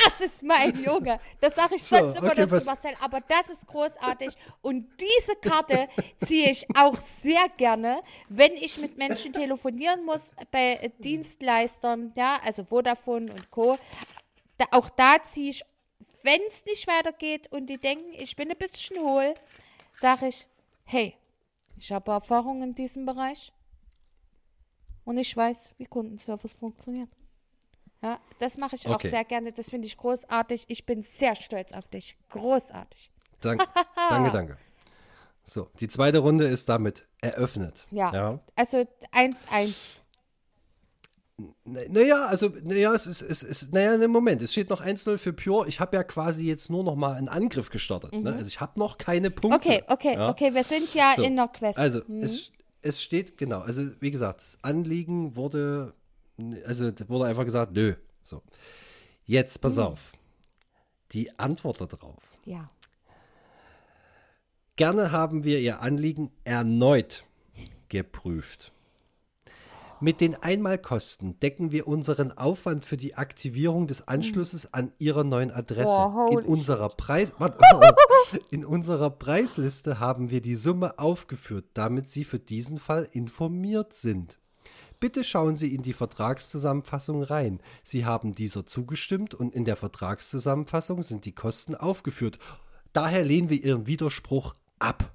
[0.08, 1.20] Das ist mein Junge.
[1.40, 4.34] Das sage ich So, sonst immer okay, nur zu pass- Marcel, aber das ist großartig.
[4.62, 5.88] Und diese Karte
[6.24, 12.64] ziehe ich auch sehr gerne, wenn ich mit Menschen telefonieren muss, bei Dienstleistern, ja, also
[12.64, 13.78] Vodafone und Co.
[14.58, 15.64] Da, auch da ziehe ich,
[16.24, 19.36] wenn es nicht weitergeht und die denken, ich bin ein bisschen hohl,
[19.98, 20.48] sage ich,
[20.86, 21.16] hey,
[21.78, 23.52] ich habe Erfahrung in diesem Bereich.
[25.04, 27.10] und ich weiß, wie Kundenservice funktioniert.
[28.02, 29.10] Ja, das mache ich auch Okay.
[29.10, 29.52] sehr gerne.
[29.52, 30.66] Das finde ich großartig.
[30.68, 32.18] Ich bin sehr stolz auf dich.
[32.30, 33.12] Großartig.
[33.42, 33.64] Dank,
[34.10, 34.58] danke, danke.
[35.44, 37.86] So, die zweite Runde ist damit eröffnet.
[37.92, 38.12] Ja.
[38.14, 38.40] ja.
[38.56, 40.02] Also 1-1.
[41.66, 45.34] Naja, also, naja, es ist, es ist, naja, ne, Moment, es steht noch 1-0 für
[45.34, 45.68] Pure.
[45.68, 48.14] Ich habe ja quasi jetzt nur noch mal einen Angriff gestartet.
[48.14, 48.32] Ne?
[48.34, 49.68] Also ich habe noch keine Punkte.
[49.70, 49.76] Mhm.
[49.76, 50.30] Okay, okay, ja?
[50.30, 50.54] okay.
[50.54, 51.78] Wir sind ja So, in der Quest.
[51.78, 55.94] Also, es, es steht, genau, also wie gesagt, das Anliegen wurde,
[56.66, 57.96] also wurde einfach gesagt, nö.
[58.24, 58.42] So.
[59.26, 60.14] Jetzt, pass auf.
[61.12, 62.24] Die Antwort darauf.
[62.46, 62.70] ja.
[64.78, 67.24] Gerne haben wir Ihr Anliegen erneut
[67.88, 68.74] geprüft.
[70.02, 75.52] Mit den Einmalkosten decken wir unseren Aufwand für die Aktivierung des Anschlusses an Ihrer neuen
[75.52, 75.86] Adresse.
[75.86, 77.60] Boah, in, unserer Preis, warte,
[78.52, 84.38] in unserer Preisliste haben wir die Summe aufgeführt, damit Sie für diesen Fall informiert sind.
[85.00, 87.62] Bitte schauen Sie in die Vertragszusammenfassung rein.
[87.84, 92.38] Sie haben dieser zugestimmt und in der Vertragszusammenfassung sind die Kosten aufgeführt.
[92.92, 95.15] Daher lehnen wir Ihren Widerspruch ab.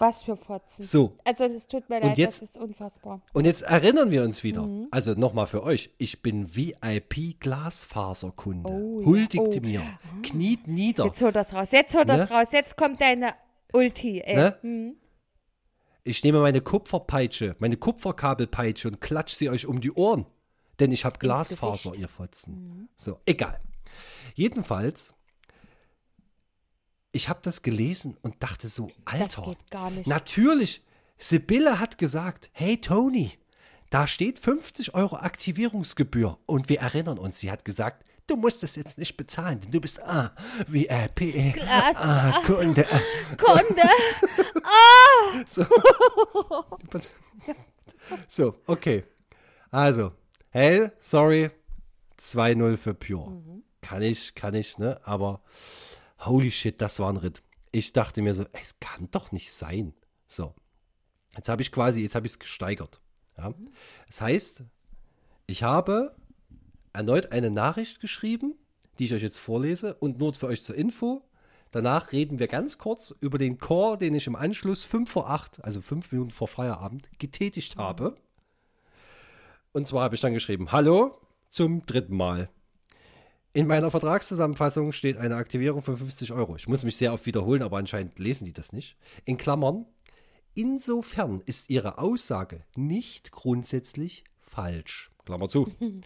[0.00, 0.82] Was für Fotzen.
[0.84, 3.20] So, Also das tut mir leid, jetzt- das ist unfassbar.
[3.34, 4.62] und jetzt erinnern wir uns wieder.
[4.62, 4.88] Mhm.
[4.90, 5.90] Also nochmal für euch.
[5.98, 8.68] Ich bin VIP-Glasfaserkunde.
[8.70, 9.06] Oh, ja.
[9.06, 9.60] Huldigt Oh.
[9.60, 9.82] mir.
[10.22, 11.04] Kniet nieder.
[11.04, 11.70] Jetzt holt das raus.
[11.72, 12.36] Jetzt holt das Ne?
[12.36, 12.52] raus.
[12.52, 13.34] Jetzt kommt deine
[13.72, 14.20] Ulti.
[14.20, 14.36] Ey.
[14.36, 14.56] Ne?
[14.62, 14.96] Mhm.
[16.02, 20.26] Ich nehme meine Kupferpeitsche, meine Kupferkabelpeitsche und klatsch sie euch um die Ohren.
[20.80, 21.90] Denn ich habe Glasfaser.
[21.94, 22.00] Mhm.
[22.00, 22.88] ihr Fotzen.
[22.96, 23.60] So, egal.
[24.34, 25.14] Jedenfalls,
[27.12, 29.42] ich habe das gelesen und dachte so, Alter.
[29.42, 30.06] geht gar nicht.
[30.06, 30.82] Natürlich,
[31.18, 33.32] Sibylle hat gesagt, hey Tony,
[33.90, 36.38] da steht 50 Euro Aktivierungsgebühr.
[36.46, 39.80] Und wir erinnern uns, sie hat gesagt, du musst das jetzt nicht bezahlen, denn du
[39.80, 40.32] bist ah,
[40.68, 42.86] VIP, ah, Kunde.
[43.36, 43.82] Kunde.
[45.46, 45.64] So.
[48.28, 49.04] so, okay.
[49.70, 50.12] Also,
[50.50, 51.50] hey, sorry,
[52.18, 53.42] 2-0 für Pure.
[53.80, 55.00] Kann ich, kann ich, ne?
[55.04, 55.40] Aber
[56.26, 57.42] holy shit, das war ein Ritt.
[57.72, 59.94] Ich dachte mir so, ey, es kann doch nicht sein.
[60.26, 60.54] So.
[61.36, 63.00] Jetzt habe ich quasi, jetzt habe ich es gesteigert.
[63.36, 63.54] Ja.
[64.06, 64.64] Das heißt,
[65.46, 66.14] ich habe
[66.92, 68.54] erneut eine Nachricht geschrieben,
[68.98, 71.24] die ich euch jetzt vorlese und nur für euch zur Info.
[71.70, 75.64] Danach reden wir ganz kurz über den Call, den ich im Anschluss 5 vor 8,
[75.64, 78.16] also 5 Minuten vor Feierabend, getätigt habe.
[79.72, 81.16] Und zwar habe ich dann geschrieben, hallo
[81.48, 82.50] zum dritten Mal.
[83.52, 86.54] In meiner Vertragszusammenfassung steht eine Aktivierung von 50 Euro.
[86.54, 88.96] Ich muss mich sehr oft wiederholen, aber anscheinend lesen die das nicht.
[89.24, 89.86] In Klammern,
[90.54, 95.10] insofern ist Ihre Aussage nicht grundsätzlich falsch.
[95.24, 95.72] Klammer zu.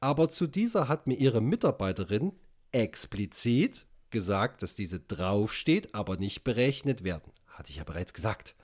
[0.00, 2.32] Aber zu dieser hat mir Ihre Mitarbeiterin
[2.72, 7.32] explizit gesagt, dass diese draufsteht, aber nicht berechnet werden.
[7.48, 8.54] Hatte ich ja bereits gesagt.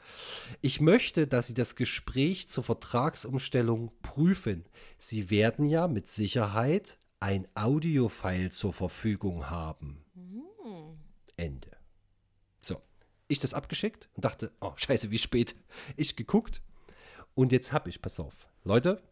[0.60, 4.66] Ich möchte, dass Sie das Gespräch zur Vertragsumstellung prüfen.
[4.98, 10.04] Sie werden ja mit Sicherheit ein Audiofile zur Verfügung haben.
[11.36, 11.70] Ende.
[12.60, 12.82] So,
[13.28, 15.54] ich das abgeschickt und dachte, oh, scheiße, wie spät.
[15.96, 16.62] Ich geguckt
[17.34, 19.02] und jetzt habe ich, pass auf, Leute,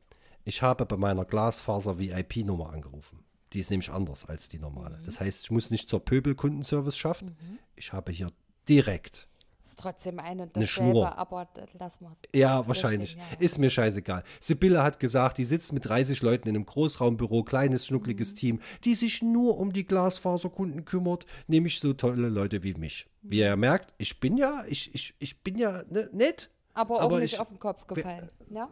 [0.44, 3.24] ich habe bei meiner Glasfaser VIP-Nummer angerufen.
[3.52, 4.98] Die ist nämlich anders als die normale.
[5.04, 7.36] Das heißt, ich muss nicht zur Pöbel-Kundenservice schaffen.
[7.76, 8.30] Ich habe hier
[8.68, 9.26] direkt
[9.68, 11.18] Ist trotzdem eine und Eine dasselbe, Schnur.
[11.18, 11.46] aber
[11.78, 12.12] lass mal.
[12.34, 13.14] ja, wahrscheinlich.
[13.16, 13.36] ja, ja.
[13.38, 14.22] Ist mir scheißegal.
[14.40, 18.36] Sibylle hat gesagt, die sitzt mit 30 Leuten in einem Großraumbüro, kleines, schnuckliges Mhm.
[18.36, 23.08] Team, die sich nur um die Glasfaserkunden kümmert, nämlich so tolle Leute wie mich.
[23.20, 26.48] Wie ihr merkt, ich bin ja, ich, ich, ich bin ja ne, nett.
[26.72, 28.30] Aber auch Aber nicht ich- auf den Kopf gefallen.
[28.50, 28.68] Ja?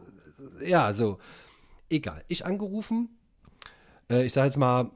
[0.65, 1.19] Ja, so.
[1.91, 2.25] Egal.
[2.29, 3.11] Ich angerufen.
[4.09, 4.91] Äh, ich sage jetzt mal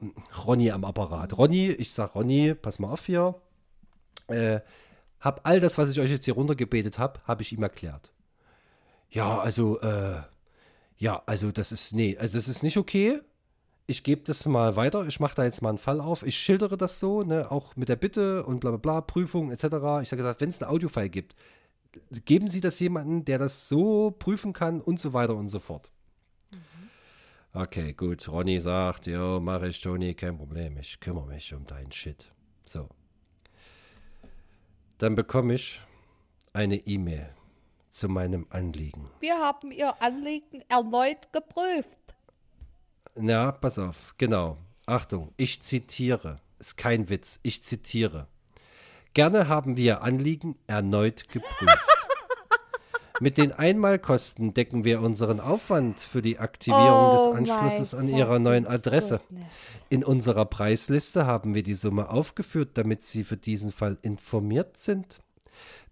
[0.47, 1.37] Ronny am Apparat.
[1.37, 3.35] Ronny, ich sag Ronny, pass mal auf hier.
[4.27, 4.61] Äh,
[5.21, 8.11] hab all das, was ich euch jetzt hier runtergebetet habe, habe ich ihm erklärt.
[9.09, 10.21] Ja, also, äh,
[10.97, 13.21] ja, also das ist, nee, also das ist nicht okay.
[13.87, 15.05] Ich gebe das mal weiter.
[15.07, 16.23] Ich mache da jetzt mal einen Fall auf.
[16.23, 19.63] Ich schildere das so, ne, auch mit der Bitte und bla bla bla, Prüfung etc.
[19.63, 21.35] Ich habe gesagt, wenn es ein Audiofile gibt,
[22.25, 25.91] geben Sie das jemanden, der das so prüfen kann und so weiter und so fort.
[27.53, 28.27] Okay, gut.
[28.29, 30.77] Ronny sagt, jo, mach ich, Toni, kein Problem.
[30.77, 32.31] Ich kümmere mich um deinen Shit.
[32.63, 32.87] So.
[35.01, 35.81] Dann bekomme ich
[36.53, 37.33] eine E-Mail
[37.89, 39.09] zu meinem Anliegen.
[39.19, 41.97] Wir haben Ihr Anliegen erneut geprüft.
[43.15, 44.59] Na, pass auf, genau.
[44.85, 46.39] Achtung, ich zitiere.
[46.59, 48.27] Ist kein Witz, ich zitiere.
[49.15, 51.79] Gerne haben wir Anliegen erneut geprüft.
[53.21, 58.07] Mit den Einmalkosten decken wir unseren Aufwand für die Aktivierung des Oh Anschlusses my an
[58.09, 59.19] Ihrer neuen Adresse.
[59.29, 59.85] goodness.
[59.89, 65.19] In unserer Preisliste haben wir die Summe aufgeführt, damit Sie für diesen Fall informiert sind.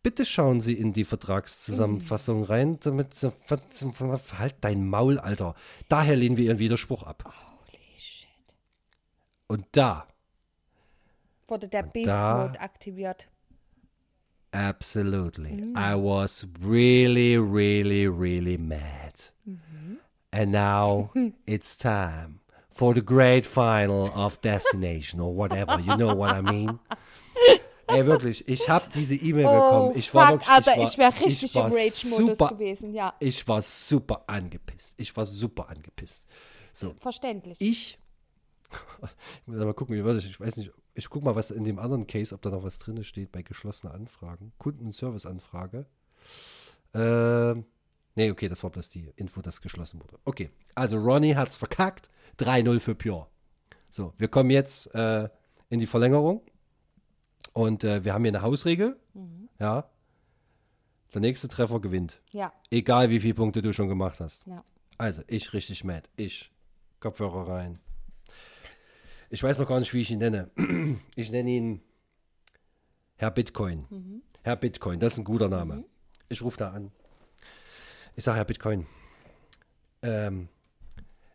[0.02, 3.32] Bitte schauen Sie in die Vertragszusammenfassung rein, damit Sie,
[4.40, 5.54] halt dein Maul, Alter.
[5.88, 7.26] Daher lehnen wir Ihren Widerspruch ab.
[7.26, 8.28] Holy shit.
[9.48, 10.08] Und da,
[11.48, 13.28] Wurde der Beast da- Mode aktiviert.
[14.54, 19.14] Absolutely, I was really, really, really mad.
[20.32, 21.12] And now
[21.48, 25.80] it's time for the great final of Destination or whatever.
[25.80, 26.80] You know what I mean?
[27.90, 29.98] Ey, wirklich, ich habe diese E-Mail bekommen.
[29.98, 32.94] Ich war Oh, fuck, wirklich, Alter, war- ich wäre richtig war im Rage-Modus super- gewesen,
[32.94, 33.14] ja.
[33.20, 34.94] Ich war super angepisst.
[34.98, 36.28] Ich war super angepisst.
[36.72, 37.60] So, Verständlich.
[37.60, 37.98] ich.
[39.42, 40.26] Ich muss mal gucken, wie war das?
[40.26, 40.72] Ich weiß nicht.
[41.00, 43.42] Ich guck mal, was in dem anderen Case, ob da noch was drin steht bei
[43.42, 44.52] geschlossenen Anfragen.
[44.58, 45.86] Kunden- und Serviceanfrage.
[46.94, 47.66] Ähm.
[48.16, 50.20] Nee, okay, das war bloß die Info, dass geschlossen wurde.
[50.26, 52.10] Okay, also Ronny hat's verkackt.
[52.40, 53.28] 3-0 für Pure.
[53.90, 55.30] So, wir kommen jetzt äh,
[55.70, 56.42] in die Verlängerung.
[57.54, 59.00] Und äh, wir haben hier eine Hausregel.
[59.58, 59.90] Ja.
[61.14, 62.22] Der nächste Treffer gewinnt.
[62.34, 64.46] ja, Egal wie viele Punkte du schon gemacht hast.
[64.48, 64.64] ja.
[64.98, 66.10] Also, ich richtig mad.
[66.18, 66.52] Ich.
[67.00, 67.80] Kopfhörer rein.
[69.30, 70.50] Ich weiß noch gar nicht, wie ich ihn nenne.
[71.16, 71.82] Ich nenne ihn
[73.16, 73.86] Herr Bitcoin.
[74.44, 75.84] Herr Bitcoin, das ist ein guter Name.
[76.30, 76.92] Ich rufe da an.
[78.16, 78.88] Ich sage, Herr Bitcoin,
[80.02, 80.48] ähm,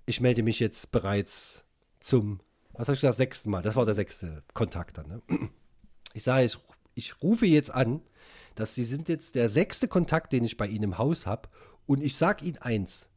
[0.06, 1.64] ich melde mich jetzt bereits
[2.00, 2.40] zum,
[2.72, 3.62] was habe ich gesagt, sechsten Mal.
[3.62, 5.08] Das war der sechste Kontakt dann.
[5.08, 5.22] Ne?
[6.14, 6.56] Ich sage, ich,
[6.94, 8.00] ich rufe jetzt an,
[8.54, 11.48] dass Sie sind jetzt der sechste Kontakt, den ich bei Ihnen im Haus habe.
[11.86, 13.08] Und ich sage Ihnen eins.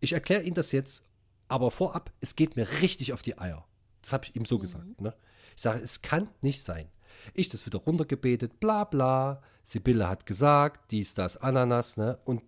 [0.00, 1.04] Ich erkläre Ihnen das jetzt,
[1.48, 3.66] aber vorab, es geht mir richtig auf die Eier.
[4.06, 5.00] Das habe ich ihm so gesagt.
[5.00, 5.12] Ne?
[5.56, 6.88] Ich sage, es kann nicht sein.
[7.34, 9.42] Ich das wieder runtergebetet, bla bla.
[9.64, 12.16] Sibylle hat gesagt, dies, das, Ananas, ne?
[12.24, 12.40] Und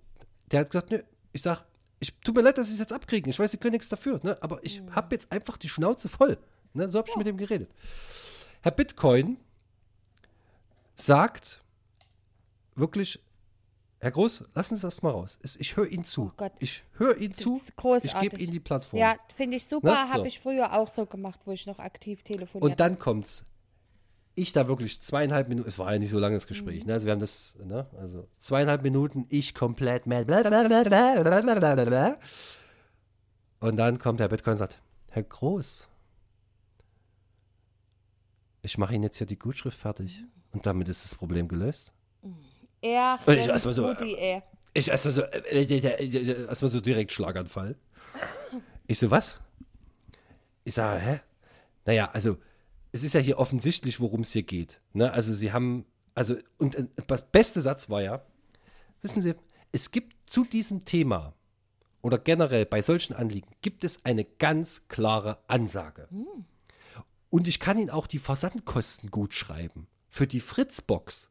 [0.52, 1.64] der hat gesagt, nö, ich sag,
[1.98, 3.28] ich tut mir leid, dass sie es jetzt abkriegen.
[3.28, 4.40] Ich weiß, sie können nichts dafür, ne?
[4.40, 6.38] Aber ich habe jetzt einfach die Schnauze voll.
[6.74, 6.88] Ne?
[6.92, 7.68] So habe ich mit ihm geredet.
[8.62, 9.38] Herr Bitcoin
[10.94, 11.60] sagt
[12.76, 13.18] wirklich,
[14.00, 15.40] Herr Groß, lassen Sie das mal raus.
[15.58, 16.32] Ich höre Ihnen zu.
[16.38, 16.48] Oh.
[16.60, 17.60] Ich höre Ihnen zu.
[17.76, 18.14] großartig.
[18.14, 19.00] Ich gebe Ihnen die Plattform.
[19.00, 20.06] Ja, finde ich super.
[20.06, 20.14] So.
[20.14, 23.44] Habe ich früher auch so gemacht, wo ich noch aktiv telefoniert Und dann kommt's.
[24.36, 26.92] Ich da wirklich zweieinhalb Minuten, es war ja nicht so lange das Gespräch, ne?
[26.92, 27.88] Also wir haben das, ne?
[27.98, 30.32] Also zweieinhalb Minuten, ich komplett mad.
[33.58, 35.88] Und dann kommt der Bitcoin und sagt, Herr Groß,
[38.62, 40.22] ich mache Ihnen jetzt hier die Gutschrift fertig.
[40.52, 41.92] Und damit ist das Problem gelöst.
[42.80, 44.42] Er Und ich erst mal so, ey.
[44.74, 47.76] Ich erstmal so, äh, äh, äh, erstmal so direkt Schlaganfall.
[48.90, 49.38] Ich so, was?
[50.64, 51.20] Ich sage, hä?
[51.84, 52.38] Naja, also,
[52.90, 54.80] es ist ja hier offensichtlich, worum es hier geht.
[54.94, 55.12] Ne?
[55.12, 58.22] Also, sie haben, also, und äh, das beste Satz war ja,
[59.02, 59.34] wissen Sie,
[59.72, 61.34] es gibt zu diesem Thema
[62.00, 66.08] oder generell bei solchen Anliegen gibt es eine ganz klare Ansage.
[67.30, 69.86] Und ich kann Ihnen auch die Versandkosten gut schreiben.
[70.08, 71.30] Für die Fritzbox.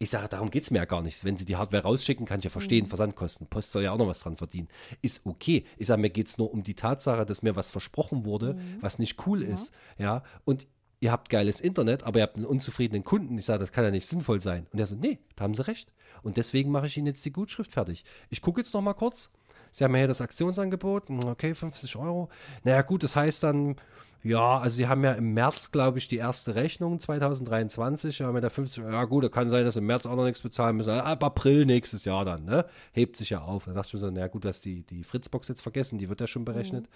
[0.00, 1.24] Ich sage, darum geht es mir ja gar nicht.
[1.24, 3.48] Wenn Sie die Hardware rausschicken, kann ich ja verstehen, Versandkosten.
[3.48, 4.68] Post soll ja auch noch was dran verdienen.
[5.02, 5.64] Ist okay.
[5.76, 9.00] Ich sage, mir geht es nur um die Tatsache, dass mir was versprochen wurde, was
[9.00, 9.74] nicht cool ist.
[9.98, 10.22] Ja.
[10.44, 10.68] Und
[11.00, 13.36] ihr habt geiles Internet, aber ihr habt einen unzufriedenen Kunden.
[13.38, 14.68] Ich sage, das kann ja nicht sinnvoll sein.
[14.72, 15.92] Und er so, nee, da haben Sie recht.
[16.22, 18.04] Und deswegen mache ich Ihnen jetzt die Gutschrift fertig.
[18.30, 19.30] Ich gucke jetzt noch mal kurz.
[19.70, 21.08] Sie haben ja hier das Aktionsangebot.
[21.08, 22.28] Hm, Okay, 50 Euro.
[22.64, 23.76] Naja, gut, das heißt dann,
[24.22, 28.18] ja, also Sie haben ja im März, glaube ich, die erste Rechnung 2023.
[28.18, 30.24] Ja, mit der 50 Ja, gut, da kann sein, dass Sie im März auch noch
[30.24, 30.90] nichts bezahlen müssen.
[30.90, 32.66] Ab April nächstes Jahr dann, ne?
[32.92, 33.66] Hebt sich ja auf.
[33.66, 36.20] Da dachte ich mir so, naja, gut, dass die, die Fritzbox jetzt vergessen, die wird
[36.20, 36.88] ja schon berechnet.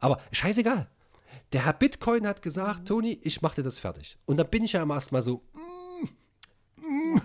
[0.00, 0.88] Aber scheißegal.
[1.52, 4.18] Der Herr Bitcoin hat gesagt, Toni, ich mache dir das fertig.
[4.24, 5.42] Und da bin ich ja erstmal so,
[6.80, 7.20] mm, mm.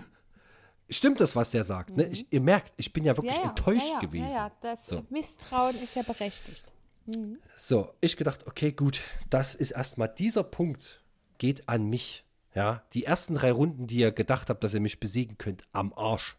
[0.90, 1.96] Stimmt das, was der sagt?
[1.96, 2.04] Ne?
[2.08, 4.28] Ich, ihr merkt, ich bin ja wirklich Ja, ja, enttäuscht ja, gewesen.
[4.28, 5.04] Ja, ja, das So.
[5.10, 6.72] Misstrauen ist ja berechtigt.
[7.56, 11.02] So, ich gedacht, okay, gut, das ist erstmal dieser Punkt
[11.38, 12.24] geht an mich.
[12.54, 15.92] Ja, die ersten drei Runden, die ihr gedacht habt, dass ihr mich besiegen könnt, am
[15.92, 16.36] Arsch.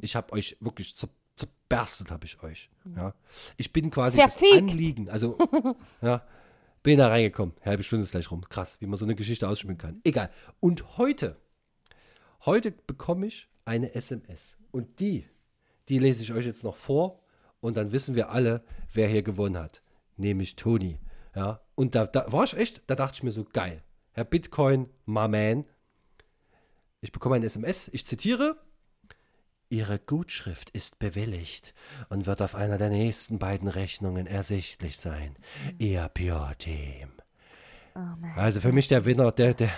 [0.00, 2.68] Ich habe euch wirklich zer zerberstet, habe ich euch.
[2.96, 3.14] Ja,
[3.56, 4.52] ich bin quasi Verfickt.
[4.52, 5.38] das Anliegen, also
[6.02, 6.22] ja,
[6.82, 7.54] bin da reingekommen.
[7.64, 8.44] Halbe Stunde ist gleich rum.
[8.48, 10.00] Krass, wie man so eine Geschichte ausspielen kann.
[10.04, 10.30] Egal.
[10.58, 11.36] Und heute,
[12.44, 15.26] heute bekomme ich eine SMS und die,
[15.88, 17.20] die lese ich euch jetzt noch vor
[17.60, 19.82] und dann wissen wir alle, wer hier gewonnen hat.
[20.16, 21.00] Nämlich Toni.
[21.34, 23.82] Ja, und da, da war ich echt, da dachte ich mir so, geil.
[24.12, 25.64] Herr Bitcoin, my man.
[27.00, 28.56] Ich bekomme eine SMS, ich zitiere.
[29.68, 31.74] Ihre Gutschrift ist bewilligt
[32.08, 35.36] und wird auf einer der nächsten beiden Rechnungen ersichtlich sein.
[35.78, 37.19] Ihr Pure Team.
[38.36, 39.70] Also für mich der Winner, der, der,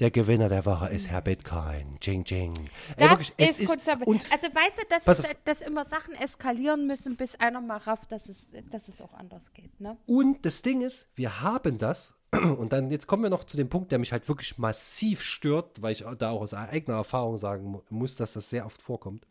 [0.00, 1.98] der Gewinner der Woche ist Herr Bitcoin.
[2.00, 2.54] Ching, ching.
[2.96, 3.88] Ey, Das wirklich, es ist, kurz.
[3.88, 5.30] Also weißt du, dass, auf.
[5.44, 9.52] dass immer Sachen eskalieren müssen, bis einer mal rafft, dass es, dass es auch anders
[9.52, 9.80] geht.
[9.80, 9.96] Ne?
[10.06, 13.68] Und das Ding ist, wir haben das Und dann, jetzt kommen wir noch zu dem
[13.68, 17.64] Punkt, der mich halt wirklich massiv stört, weil ich da auch aus eigener Erfahrung sagen
[17.64, 19.24] mu- muss, dass das sehr oft vorkommt.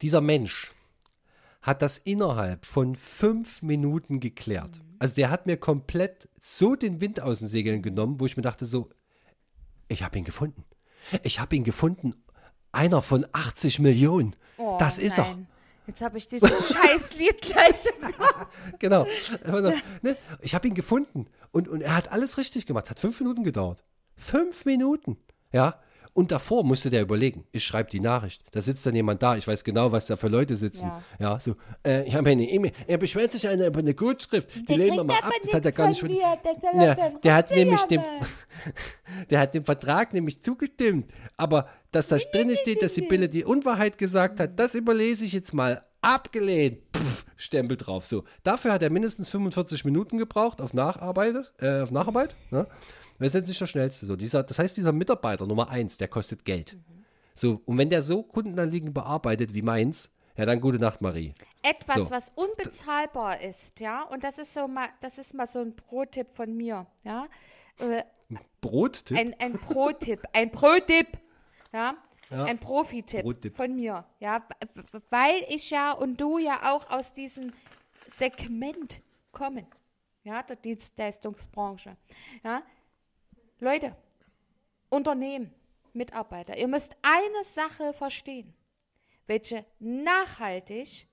[0.00, 0.72] Dieser Mensch
[1.60, 4.80] hat das innerhalb von fünf Minuten geklärt.
[4.98, 8.42] Also der hat mir komplett so den Wind aus den Segeln genommen, wo ich mir
[8.42, 8.88] dachte so,
[9.88, 10.64] ich habe ihn gefunden.
[11.22, 12.14] Ich habe ihn gefunden.
[12.72, 14.36] Einer von 80 Millionen.
[14.58, 15.24] Oh, das ist er.
[15.24, 15.46] nein.
[15.86, 17.88] Jetzt habe ich dieses Scheißlied gleich.
[18.78, 19.06] Genau.
[20.02, 20.16] Ne?
[20.42, 22.90] Ich habe ihn gefunden und, und er hat alles richtig gemacht.
[22.90, 23.82] Hat fünf Minuten gedauert.
[24.16, 25.16] Fünf Minuten.
[25.50, 25.80] Ja.
[26.18, 27.44] Und davor musste der überlegen.
[27.52, 28.42] Ich schreibe die Nachricht.
[28.50, 29.36] Da sitzt dann jemand da.
[29.36, 30.90] Ich weiß genau, was da für Leute sitzen.
[31.20, 31.38] Ja, Ja.
[31.38, 31.54] so.
[31.86, 32.72] Äh, ich habe eine E-Mail.
[32.88, 34.50] Er beschwert sich eine, über eine Gutschrift.
[34.68, 35.30] Die lehnen wir mal ab.
[35.44, 36.00] Das hat er gar nicht.
[36.00, 36.18] von mir.
[36.44, 38.02] Der, Ja, der hat nämlich dem,
[39.30, 41.08] der hat dem Vertrag nämlich zugestimmt.
[41.36, 45.54] Aber dass da drin steht, dass Sibylle die Unwahrheit gesagt hat, das überlese ich jetzt
[45.54, 45.84] mal.
[46.00, 46.78] Abgelehnt.
[46.96, 48.06] Pff, Stempel drauf.
[48.06, 48.24] So.
[48.42, 51.36] Dafür hat er mindestens 45 Minuten gebraucht auf Nacharbeit.
[51.60, 52.34] Äh, auf Nacharbeit.
[52.50, 52.66] Ne?
[53.18, 54.06] Das ist jetzt nicht der schnellste.
[54.06, 54.16] So.
[54.16, 56.76] Dieser, das heißt, dieser Mitarbeiter Nummer eins, der kostet Geld.
[57.34, 61.34] So, und wenn der so Kundenanliegen bearbeitet wie meins, ja, dann gute Nacht, Marie.
[61.62, 62.10] Etwas, So.
[62.10, 66.28] was unbezahlbar ist, ja, und das ist so mal, das ist mal so ein Pro-Tipp
[66.32, 67.26] von mir, ja.
[67.78, 68.04] Äh,
[68.60, 71.18] Brot, ein, ein Pro-Tipp, ein Pro-Tipp,
[71.72, 71.96] ja,
[72.30, 72.44] Ja.
[72.44, 74.46] ein Profi-Tipp von mir, ja,
[75.10, 77.52] weil ich ja und du ja auch aus diesem
[78.06, 79.00] Segment
[79.32, 79.66] kommen,
[80.24, 81.96] ja, der Dienstleistungsbranche,
[82.44, 82.62] ja.
[83.60, 83.94] Leute,
[84.88, 85.52] Unternehmen,
[85.92, 88.54] Mitarbeiter, ihr müsst eine Sache verstehen,
[89.26, 91.08] welche nachhaltig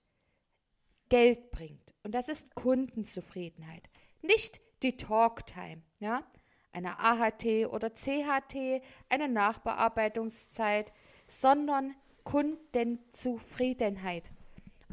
[1.10, 1.94] Geld bringt.
[2.04, 3.90] Und das ist Kundenzufriedenheit.
[4.22, 6.24] Nicht die Talktime, ja?
[6.72, 10.94] Eine AHT oder CHT, eine Nachbearbeitungszeit,
[11.28, 14.30] sondern Kundenzufriedenheit.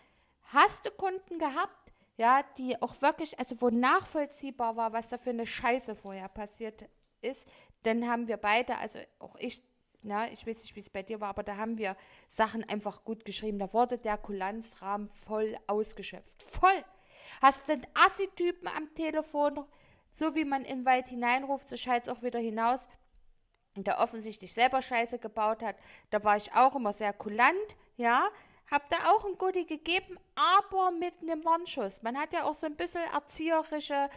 [0.52, 5.30] Hast du Kunden gehabt, ja, die auch wirklich, also wo nachvollziehbar war, was da für
[5.30, 6.88] eine Scheiße vorher passiert
[7.20, 7.46] ist,
[7.83, 9.62] dann haben wir beide, also auch ich,
[10.02, 11.96] ja, ich weiß nicht, wie es bei dir war, aber da haben wir
[12.28, 13.59] Sachen einfach gut geschrieben.
[13.59, 16.42] Da wurde der Kulanzrahmen voll ausgeschöpft.
[16.42, 16.85] Voll.
[17.40, 19.64] Hast den Assi-Typen am Telefon,
[20.11, 22.88] so wie man in den Wald hineinruft, so schallt auch wieder hinaus
[23.76, 25.76] der offensichtlich selber Scheiße gebaut hat,
[26.11, 28.29] da war ich auch immer sehr kulant, ja,
[28.70, 32.03] hab da auch ein Goodie gegeben, aber mit einem Warnschuss.
[32.03, 34.09] Man hat ja auch so ein bisschen erzieherische,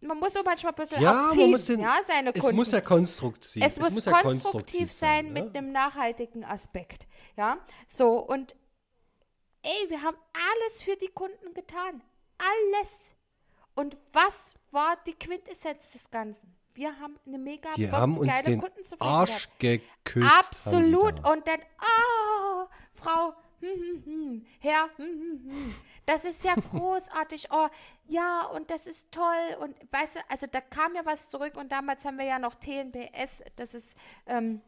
[0.00, 2.56] man muss auch manchmal ein bisschen Ja, erziehen, man muss den, ja, seine es Kunden.
[2.56, 5.32] muss ja konstruktiv Es muss, ja konstruktiv sein ja.
[5.32, 7.06] mit einem nachhaltigen Aspekt.
[7.36, 8.56] Ja, so und
[9.62, 12.02] ey, wir haben alles für die Kunden getan.
[12.38, 13.14] Alles.
[13.74, 16.54] Und was war die Quintessenz des Ganzen?
[16.74, 18.64] Wir haben eine mega Die haben uns geile den.
[18.98, 20.30] Arsch geküsst.
[20.38, 21.18] Absolut.
[21.24, 21.32] da.
[21.32, 24.88] Und dann, ah, Frau, hm, hm, hm, Herr,
[26.06, 27.48] das ist ja großartig.
[27.50, 27.68] Oh,
[28.06, 29.56] ja, und das ist toll.
[29.60, 32.54] Und weißt du, also da kam ja was zurück und damals haben wir ja noch
[32.54, 33.96] TNPS, das ist,
[34.26, 34.62] ähm,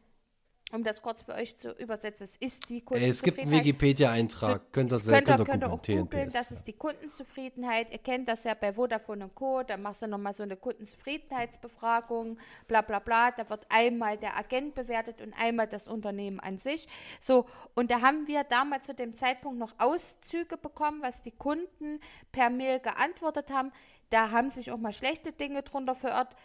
[0.73, 3.65] um das kurz für euch zu übersetzen, es ist die Ey, es gibt einen Kundenzufriedenheit.
[3.65, 4.73] Wikipedia-Eintrag.
[4.73, 5.63] Könnt ihr, Könnt könnt könnt gucken.
[5.65, 7.91] auch googeln, das ist die Kundenzufriedenheit.
[7.91, 9.61] Ihr kennt das ja bei Vodafone und Co.
[9.61, 13.29] Da machst du nochmal so eine Kundenzufriedenheitsbefragung, bla bla bla.
[13.29, 16.87] Da wird einmal der Agent bewertet und einmal das Unternehmen an sich.
[17.19, 17.45] So,
[17.75, 21.99] und da haben wir damals zu dem Zeitpunkt noch Auszüge bekommen, was die Kunden
[22.31, 23.71] per Mail geantwortet haben.
[24.09, 26.35] Da haben sich auch mal schlechte Dinge drunter verirrt,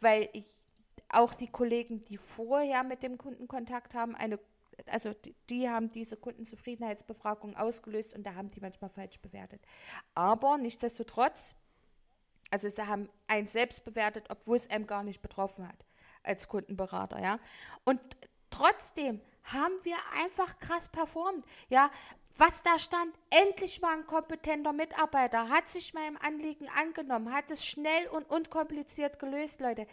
[0.00, 0.61] weil ich
[1.12, 4.38] auch die Kollegen, die vorher mit dem Kunden Kontakt haben, eine,
[4.86, 9.62] also die, die haben diese Kundenzufriedenheitsbefragung ausgelöst und da haben die manchmal falsch bewertet.
[10.14, 11.54] Aber nichtsdestotrotz,
[12.50, 15.84] also sie haben einen selbst bewertet, obwohl es einem gar nicht betroffen hat
[16.22, 17.38] als Kundenberater, ja.
[17.84, 18.00] Und
[18.50, 21.90] trotzdem haben wir einfach krass performt, ja.
[22.36, 27.66] Was da stand, endlich mal ein kompetenter Mitarbeiter, hat sich meinem Anliegen angenommen, hat es
[27.66, 29.86] schnell und unkompliziert gelöst, Leute.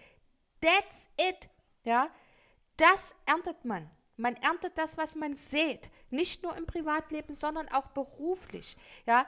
[0.62, 1.50] That's it.
[1.84, 2.10] Ja,
[2.78, 3.90] das erntet man.
[4.18, 5.90] Man erntet das, was man sieht.
[6.10, 8.76] Nicht nur im Privatleben, sondern auch beruflich.
[9.06, 9.26] Ja,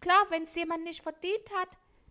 [0.00, 1.68] klar, wenn es jemand nicht verdient hat,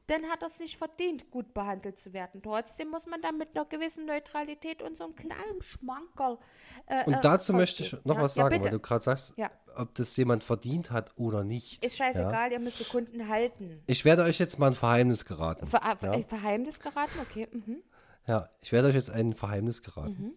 [0.08, 2.42] dann hat er es sich verdient, gut behandelt zu werden.
[2.44, 6.38] Trotzdem muss man dann mit einer gewissen Neutralität und so einem kleinen Schmankerl.
[6.86, 8.22] Äh, Und äh, dazu möchte ich noch ja?
[8.22, 8.66] was ja, sagen, bitte.
[8.66, 9.50] weil du gerade sagst, Ja.
[9.76, 11.84] ob das jemand verdient hat oder nicht.
[11.84, 13.82] Ist scheißegal, ihr müsst die Kunden halten.
[13.88, 15.66] Ich werde euch jetzt mal ein Verheimnis geraten.
[15.66, 16.12] Ver ja?
[16.12, 17.18] äh, Verheimnis geraten?
[17.22, 17.48] Okay.
[17.52, 17.82] Mhm.
[18.28, 20.34] Ja, ich werde euch jetzt ein Verheimnis geraten.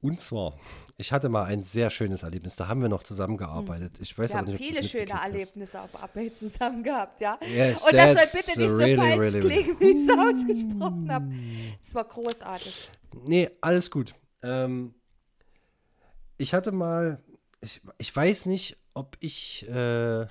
[0.00, 0.54] Und zwar,
[0.96, 2.54] ich hatte mal ein sehr schönes Erlebnis.
[2.54, 3.98] Da haben wir noch zusammengearbeitet.
[4.00, 5.10] Ich weiß Wir aber nicht, ob viele schöne.
[5.10, 7.36] Erlebnisse auf Arbeit zusammen gehabt, ja.
[7.42, 10.08] Yes, Und das soll bitte nicht so really, falsch really, really- klingen, wie ich es
[10.08, 11.32] ausgesprochen habe.
[11.82, 12.90] Es war großartig.
[13.24, 14.14] Nee, alles gut.
[14.42, 14.94] Ähm,
[16.36, 17.20] ich hatte mal,
[17.60, 19.68] ich, ich weiß nicht, ob ich.
[19.68, 20.26] Äh,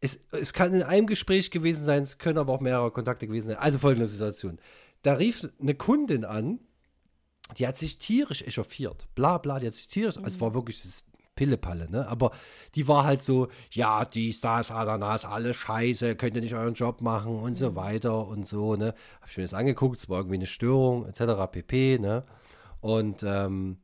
[0.00, 3.48] es, es kann in einem Gespräch gewesen sein, es können aber auch mehrere Kontakte gewesen
[3.48, 3.56] sein.
[3.56, 4.58] Also folgende Situation.
[5.02, 6.60] Da rief eine Kundin an,
[7.56, 9.08] die hat sich tierisch echauffiert.
[9.14, 12.06] Bla bla, die hat sich tierisch, also es war wirklich das Pillepalle, ne?
[12.08, 12.32] Aber
[12.74, 17.00] die war halt so, ja, dies, das, Ananas, alles scheiße, könnt ihr nicht euren Job
[17.00, 18.92] machen und so weiter und so, ne?
[19.20, 21.50] Hab ich mir das angeguckt, es war irgendwie eine Störung, etc.
[21.50, 22.24] pp, ne?
[22.80, 23.78] Und, ähm,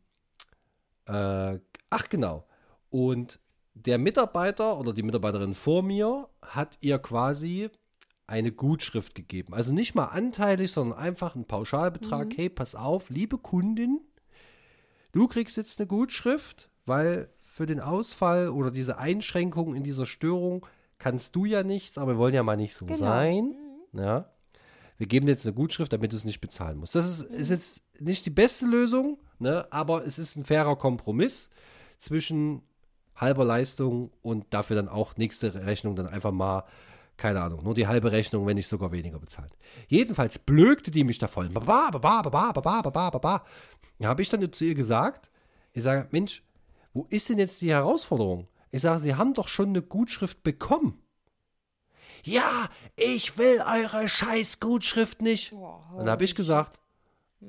[1.07, 1.59] äh,
[1.91, 2.45] ach genau.
[2.91, 3.39] Und
[3.75, 7.71] der Mitarbeiter oder die Mitarbeiterin vor mir hat ihr quasi
[8.27, 9.53] eine Gutschrift gegeben.
[9.53, 12.33] Also nicht mal anteilig, sondern einfach einen Pauschalbetrag.
[12.37, 14.01] Hey, pass auf, liebe Kundin,
[15.13, 20.67] du kriegst jetzt eine Gutschrift, weil für den Ausfall oder diese Einschränkung in dieser Störung
[20.99, 22.99] kannst du ja nichts, aber wir wollen ja mal nicht so Genau.
[22.99, 23.55] sein.
[23.93, 24.31] Ja.
[24.97, 26.95] Wir geben dir jetzt eine Gutschrift, damit du es nicht bezahlen musst.
[26.95, 31.51] Das ist, ist jetzt nicht die beste Lösung, ne, aber es ist ein fairer Kompromiss
[31.99, 32.63] zwischen
[33.17, 36.65] halber Leistung und dafür dann auch nächste Rechnung dann einfach mal,
[37.17, 39.57] keine Ahnung, nur die halbe Rechnung, wenn nicht sogar weniger bezahlt.
[39.89, 41.49] Jedenfalls blökte die mich da voll.
[41.49, 43.45] Baba, baba, baba, baba, baba, baba.
[43.99, 45.31] Da habe ich dann zu ihr gesagt,
[45.73, 46.43] ich sage, Mensch,
[46.93, 48.49] wo ist denn jetzt die Herausforderung?
[48.71, 51.01] Ich sage, Sie haben doch schon eine Gutschrift bekommen.
[52.25, 55.53] Ja, ich will eure scheiß Gutschrift nicht.
[55.53, 56.81] Und dann habe ich gesagt,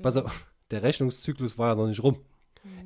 [0.01, 2.19] pass auf, der Rechnungszyklus war ja noch nicht rum.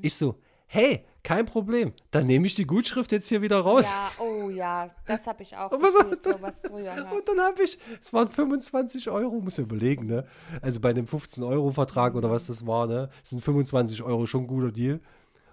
[0.01, 0.39] Ich so,
[0.71, 3.85] hey, kein Problem, dann nehme ich die Gutschrift jetzt hier wieder raus.
[3.85, 6.83] Ja, oh ja, das habe ich auch Und was- gefühlt, sowas früher.
[6.95, 7.11] Ja.
[7.11, 10.25] Und dann habe ich, es waren 25 Euro, muss ich überlegen, ne?
[10.61, 13.09] Also bei einem 15-Euro-Vertrag oder was das war, ne?
[13.23, 15.01] Sind 25 Euro schon ein guter Deal.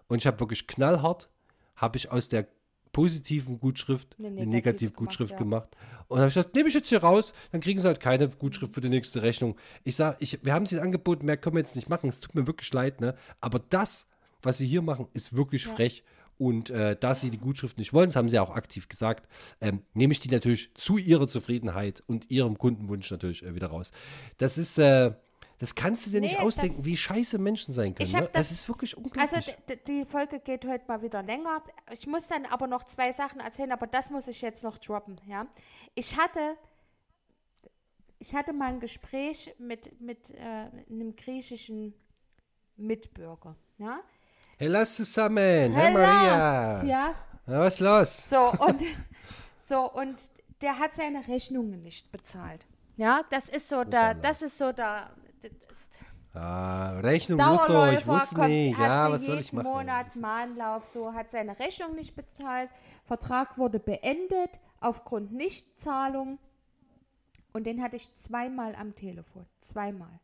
[0.07, 1.29] Und ich habe wirklich knallhart,
[1.75, 2.47] habe ich aus der
[2.93, 6.07] positiven Gutschrift Eine eine negative Negativgutschrift gemacht, gemacht.
[6.09, 8.75] Und habe ich gesagt, nehme ich jetzt hier raus, dann kriegen sie halt keine Gutschrift
[8.75, 9.57] für die nächste Rechnung.
[9.83, 12.09] Ich sage, ich, wir haben sie angeboten, mehr können wir jetzt nicht machen.
[12.09, 13.15] Es tut mir wirklich leid, ne?
[13.41, 14.07] Aber das,
[14.47, 16.03] was sie hier machen, ist wirklich frech.
[16.39, 19.27] Und äh, da sie die Gutschrift nicht wollen, das haben sie auch aktiv gesagt,
[19.63, 23.91] ähm, nehme ich die natürlich zu ihrer Zufriedenheit und ihrem Kundenwunsch natürlich äh, wieder raus.
[24.37, 25.13] Das ist, äh,
[25.59, 28.11] das kannst du dir nicht Nee, ausdenken, das- wie scheiße Menschen sein können.
[28.13, 28.21] Ne?
[28.21, 29.23] das- Das ist wirklich unglaublich.
[29.35, 31.63] Also d- d- die Folge geht heute mal wieder länger.
[31.91, 35.19] Ich muss dann aber noch zwei Sachen erzählen, aber das muss ich jetzt noch droppen,
[35.27, 35.47] ja.
[35.95, 36.41] Ich hatte
[38.19, 41.95] ich hatte mal ein Gespräch mit, mit äh, einem griechischen
[42.77, 44.01] Mitbürger, ja.
[44.57, 45.73] Hey, lass zusammen.
[45.73, 46.23] Hey, Maria.
[46.23, 47.15] Hellas, ja.
[47.47, 48.31] Na, was ist los?
[48.31, 48.83] So, und,
[49.65, 50.31] so, und
[50.63, 52.67] der hat seine Rechnungen nicht bezahlt.
[52.97, 55.11] Ja, das ist so da, das ist so da.
[56.35, 58.77] Ah, Rechnung muss so, ich wusste kommt, nicht.
[58.77, 59.73] hat Ja, sie was soll ich jeden machen?
[59.73, 62.69] Monat Mahnlauf, so hat seine Rechnung nicht bezahlt.
[63.05, 66.39] Vertrag wurde beendet aufgrund Nichtzahlung.
[67.55, 69.47] Und den hatte ich zweimal am Telefon.
[69.61, 70.21] Zweimal.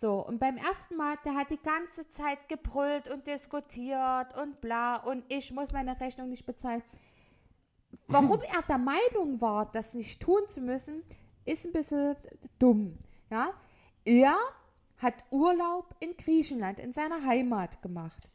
[0.00, 4.98] So, und beim ersten Mal, der hat die ganze Zeit gebrüllt und diskutiert und bla
[4.98, 6.84] und ich muss meine Rechnung nicht bezahlen.
[8.06, 11.02] Warum er der Meinung war, das nicht tun zu müssen,
[11.44, 12.14] ist ein bisschen
[12.60, 12.96] dumm.
[13.28, 13.50] Ja,
[14.04, 14.36] er
[14.98, 18.28] hat Urlaub in Griechenland, in seiner Heimat gemacht.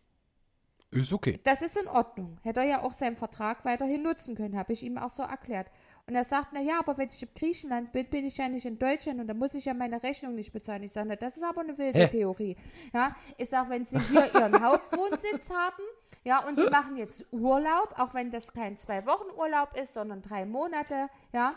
[0.91, 1.39] Ist okay.
[1.45, 2.41] Das ist in Ordnung.
[2.43, 5.71] Hätte er ja auch seinen Vertrag weiterhin nutzen können, habe ich ihm auch so erklärt.
[6.05, 8.65] Und er sagt, na ja, aber wenn ich in Griechenland bin, bin ich ja nicht
[8.65, 10.83] in Deutschland und dann muss ich ja meine Rechnung nicht bezahlen.
[10.83, 12.07] Ich sage, na, das ist aber eine wilde Hä?
[12.09, 12.57] Theorie.
[12.93, 15.83] Ja, ich sage, wenn Sie hier Ihren Hauptwohnsitz haben,
[16.25, 20.21] ja, und Sie machen jetzt Urlaub, auch wenn das kein zwei Wochen Urlaub ist, sondern
[20.21, 21.55] drei Monate, ja,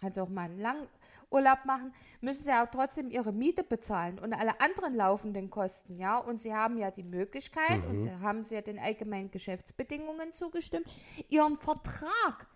[0.00, 0.88] also auch mal einen langen
[1.30, 6.18] Urlaub machen, müssen sie auch trotzdem ihre Miete bezahlen und alle anderen laufenden Kosten, ja.
[6.18, 10.86] Und sie haben ja die Möglichkeit, und da haben sie ja den allgemeinen Geschäftsbedingungen zugestimmt,
[11.28, 12.48] ihren Vertrag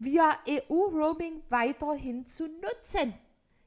[0.00, 3.14] via EU-Roaming weiterhin zu nutzen.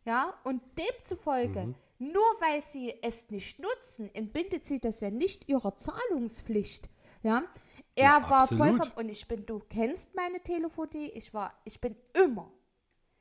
[0.05, 5.77] Ja, und demzufolge, nur weil sie es nicht nutzen, entbindet sie das ja nicht ihrer
[5.77, 6.89] Zahlungspflicht.
[7.21, 7.43] Ja,
[7.95, 8.67] er Ja, war absolut.
[8.67, 12.51] vollkommen, und ich bin, du kennst meine Telefonie, ich war, ich bin immer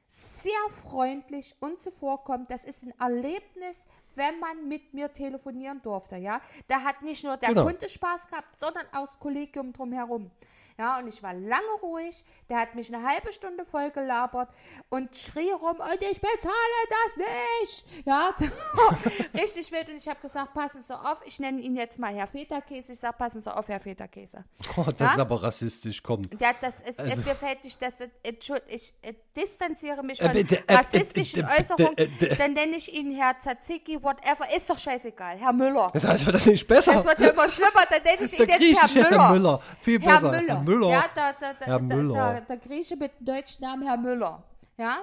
[0.08, 2.50] sehr freundlich und zuvorkommend.
[2.50, 3.86] Das ist ein Erlebnis,
[4.16, 6.40] wenn man mit mir telefonieren durfte, ja.
[6.66, 7.64] Da hat nicht nur der Genau.
[7.64, 10.30] Kunde Spaß gehabt, sondern auch das Kollegium drumherum.
[10.78, 12.24] Ja, und ich war lange ruhig.
[12.48, 14.48] Der hat mich eine halbe Stunde voll gelabert
[14.88, 18.06] und schrie rum, und ich bezahle das nicht.
[18.06, 18.34] Ja,
[19.38, 19.90] richtig wild.
[19.90, 22.92] Und ich habe gesagt, passen Sie auf, ich nenne ihn jetzt mal Herr Federkäse.
[22.92, 24.44] Ich sage, passen Sie auf, Herr Federkäse.
[24.76, 25.12] Oh, das Ja?
[25.12, 26.22] ist aber rassistisch, komm.
[26.40, 30.32] Ja, das ist, Also- mir fällt nicht, das, Entschuldigung, ich äh, distanziere mich Äh, von
[30.32, 34.54] bitte, äh, rassistischen äh, äh, Äußerungen, äh, äh, dann nenne ich ihn Herr Tzatziki, whatever,
[34.54, 35.90] ist doch scheißegal, Herr Müller.
[35.92, 36.94] Das heißt, wird das nicht besser.
[36.94, 39.22] Das wird ja immer schlimmer, dann nenne ich Der ihn jetzt Herr Müller.
[39.22, 39.60] Herr Müller.
[39.80, 40.30] Viel Herr besser.
[40.30, 40.54] Müller.
[40.54, 40.90] Herr Müller.
[40.90, 42.32] Ja, der, der, der, Herr der, Müller.
[42.32, 44.42] Der, der Grieche mit dem deutschen Namen Herr Müller.
[44.76, 44.98] Ja.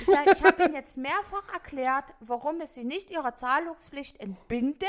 [0.00, 4.88] Ich, sag, ich habe Ihnen jetzt mehrfach erklärt, warum es Sie nicht Ihrer Zahlungspflicht entbindet,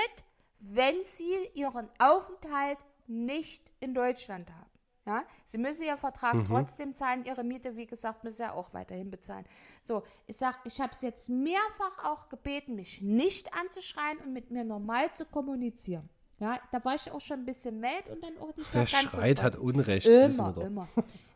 [0.60, 2.78] wenn Sie Ihren Aufenthalt
[3.08, 4.65] nicht in Deutschland haben.
[5.06, 6.46] Ja, Sie müssen Ihren Vertrag Mhm.
[6.46, 9.46] trotzdem zahlen, Ihre Miete, wie gesagt, müssen Sie ja auch weiterhin bezahlen.
[9.84, 14.50] So, ich sage, ich habe es jetzt mehrfach auch gebeten, mich nicht anzuschreien und mit
[14.50, 16.10] mir normal zu kommunizieren.
[16.40, 19.00] Ja, da war ich auch schon ein bisschen mad und dann auch nicht mehr Wer
[19.02, 19.56] ganz schreit, so hat.
[19.58, 20.08] Unrecht.
[20.08, 20.88] Immer, immer.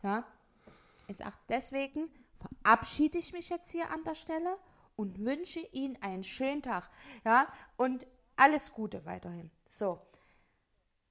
[0.02, 0.24] Ja.
[1.06, 2.10] Ich sage, deswegen
[2.62, 4.56] verabschiede ich mich jetzt hier an der Stelle
[4.96, 6.90] und wünsche Ihnen einen schönen Tag.
[7.24, 7.46] Ja,
[7.76, 8.06] und
[8.36, 9.50] alles Gute weiterhin.
[9.68, 10.00] So.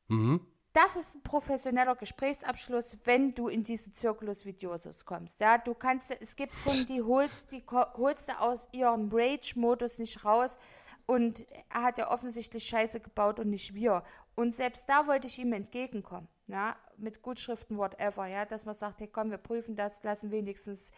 [0.07, 0.45] Mhm.
[0.73, 5.39] Das ist ein professioneller Gesprächsabschluss, wenn du in diese Circulus Vidiosus kommst.
[5.39, 10.23] Ja, du kannst, es gibt Kunden, die holst, die holst du aus ihrem Rage-Modus nicht
[10.23, 10.59] raus.
[11.07, 14.03] Und er hat ja offensichtlich Scheiße gebaut und nicht wir.
[14.35, 16.27] Und selbst da wollte ich ihm entgegenkommen.
[16.45, 18.27] Ja, mit Gutschriften, whatever.
[18.27, 20.91] Ja, dass man sagt, hey komm, wir prüfen das, lassen wenigstens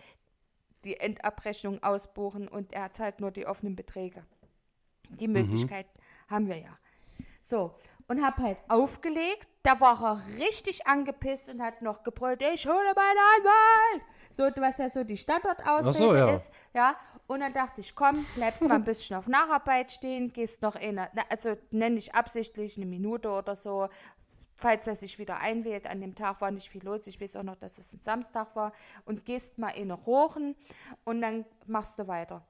[0.84, 4.26] die Endabrechnung ausbuchen und er zahlt nur die offenen Beträge.
[5.10, 5.88] Die Möglichkeit
[6.28, 6.78] haben wir ja.
[7.52, 7.76] So,
[8.08, 9.50] und hab halt aufgelegt.
[9.62, 14.04] Da war er richtig angepisst und hat noch gebrüllt, ich hole meinen Anwalt.
[14.32, 16.34] So, was ja so die Standardausrede Ach so, ja.
[16.34, 16.52] ist.
[16.74, 16.96] Ja,
[17.28, 20.98] und dann dachte ich, komm, bleibst mal ein bisschen auf Nacharbeit stehen, gehst noch in,
[21.30, 23.90] also nenne ich absichtlich eine Minute oder so,
[24.56, 25.88] falls er sich wieder einwählt.
[25.88, 27.06] An dem Tag war nicht viel los.
[27.08, 28.72] Ich weiß auch noch, dass es ein Samstag war.
[29.04, 30.56] Und gehst mal in Rochen
[31.04, 32.48] und dann machst du weiter.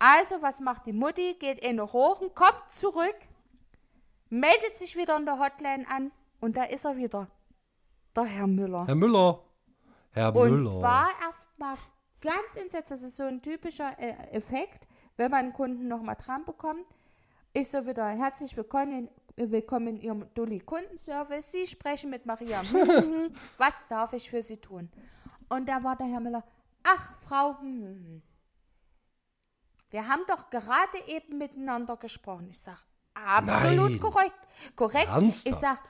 [0.00, 1.36] Also, was macht die Mutti?
[1.38, 3.16] Geht in Rochen, kommt zurück,
[4.28, 7.28] meldet sich wieder in der Hotline an und da ist er wieder.
[8.14, 8.86] Der Herr Müller.
[8.86, 9.42] Herr Müller.
[10.10, 10.80] Herr und Müller.
[10.80, 11.76] war erstmal
[12.20, 12.90] ganz entsetzt.
[12.90, 16.86] Das ist so ein typischer äh, Effekt, wenn man einen Kunden nochmal dran bekommt.
[17.52, 21.52] Ich so wieder herzlich willkommen in, willkommen in Ihrem Dulli Kundenservice.
[21.52, 22.62] Sie sprechen mit Maria.
[23.58, 24.90] Was darf ich für Sie tun?
[25.48, 26.44] Und da war der Herr Müller.
[26.84, 28.22] Ach, Frau, hm, hm, hm.
[29.90, 32.48] wir haben doch gerade eben miteinander gesprochen.
[32.50, 32.80] Ich sage,
[33.24, 34.00] absolut Nein.
[34.00, 34.34] korrekt.
[34.74, 35.08] Korrekt.
[35.08, 35.46] Ernsthaft?
[35.46, 35.80] Ich sage,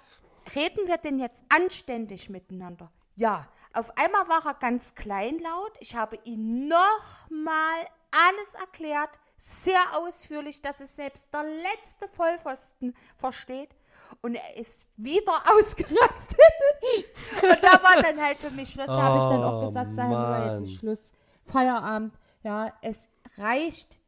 [0.54, 2.90] reden wir denn jetzt anständig miteinander?
[3.16, 3.46] Ja.
[3.72, 5.72] Auf einmal war er ganz kleinlaut.
[5.80, 13.70] Ich habe ihm nochmal alles erklärt, sehr ausführlich, dass es selbst der letzte Vollpfosten versteht.
[14.22, 16.38] Und er ist wieder ausgerastet.
[17.42, 18.86] Und da war dann halt für mich Schluss.
[18.86, 20.76] Da habe ich dann auch Oh, gesagt, sagen wir jetzt ist.
[20.78, 21.12] Schluss.
[21.42, 22.14] Feierabend.
[22.42, 23.98] Ja, es reicht.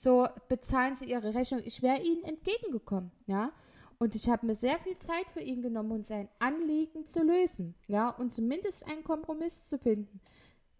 [0.00, 1.60] So bezahlen Sie Ihre Rechnung.
[1.64, 3.10] Ich wäre Ihnen entgegengekommen.
[3.26, 3.50] Ja.
[3.98, 7.74] Und ich habe mir sehr viel Zeit für ihn genommen, um sein Anliegen zu lösen.
[7.88, 10.20] Ja, und zumindest einen Kompromiss zu finden.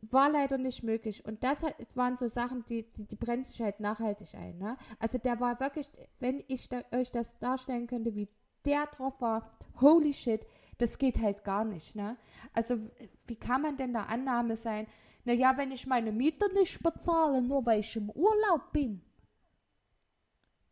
[0.03, 1.25] War leider nicht möglich.
[1.25, 1.67] Und das
[1.97, 4.57] waren so Sachen, die, die, die brennen sich halt nachhaltig ein.
[4.59, 4.77] Ne?
[5.01, 5.91] Also der war wirklich,
[6.21, 8.29] wenn ich da, euch das darstellen könnte, wie
[8.65, 9.51] der drauf war,
[9.81, 10.47] holy shit,
[10.79, 11.97] das geht halt gar nicht.
[11.97, 12.17] Ne?
[12.53, 12.79] Also
[13.27, 14.87] wie kann man denn der Annahme sein,
[15.25, 19.03] naja, wenn ich meine Miete nicht bezahle, nur weil ich im Urlaub bin,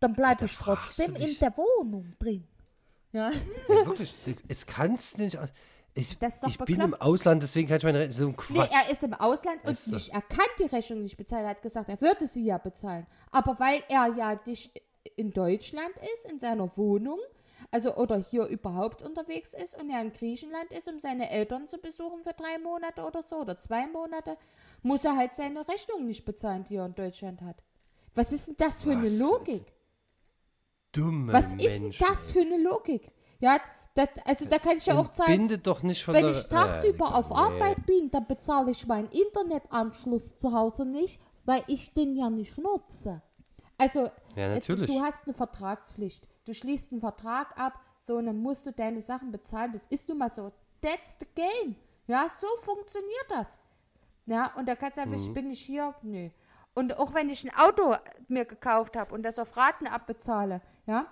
[0.07, 2.45] dann bleibe ich trotzdem in der Wohnung drin.
[3.13, 3.31] Ja.
[3.69, 4.15] Ja, wirklich,
[4.49, 5.39] es kann's nicht.
[5.95, 6.95] Ich, ich bin im.
[6.95, 8.17] Ausland, deswegen kann ich meine Rechnung.
[8.17, 8.71] So ein Nee, Quatsch.
[8.87, 11.45] er ist im Ausland und Ist nicht, er kann die Rechnung nicht bezahlen.
[11.45, 13.07] Er hat gesagt, er würde sie ja bezahlen.
[13.33, 14.83] Aber weil er ja nicht
[15.17, 17.19] in Deutschland ist, in seiner Wohnung,
[17.71, 21.79] also oder hier überhaupt unterwegs ist und er in Griechenland ist, um seine Eltern zu
[21.79, 24.37] besuchen für drei Monate oder so oder zwei Monate,
[24.83, 27.57] muss er halt seine Rechnung nicht bezahlen, die er in Deutschland hat.
[28.15, 29.19] Was ist denn das für eine Was?
[29.19, 29.65] Logik?
[30.97, 32.33] Dumme Was ist denn Menschen, das ey.
[32.33, 33.13] für eine Logik?
[33.41, 33.61] Ja,
[33.95, 37.37] das, also da kann ich ja auch sagen, wenn ich tagsüber äh, auf nee.
[37.37, 42.59] Arbeit bin, dann bezahle ich meinen Internetanschluss zu Hause nicht, weil ich den ja nicht
[42.59, 43.23] nutze.
[43.79, 44.87] Also, Ja, äh, natürlich.
[44.91, 46.29] du hast eine Vertragspflicht.
[46.47, 49.73] Du schließt einen Vertrag ab, so, und dann musst du deine Sachen bezahlen.
[49.73, 50.53] Das ist nun mal so.
[50.81, 51.75] That's the game.
[52.07, 53.59] Ja, so funktioniert das.
[54.27, 55.23] Ja, und da kannst du einfach, Mhm.
[55.25, 56.31] ich bin nicht hier, nö.
[56.77, 57.97] Und auch wenn ich ein Auto
[58.29, 61.07] mir gekauft habe und das auf Raten abbezahle, ja,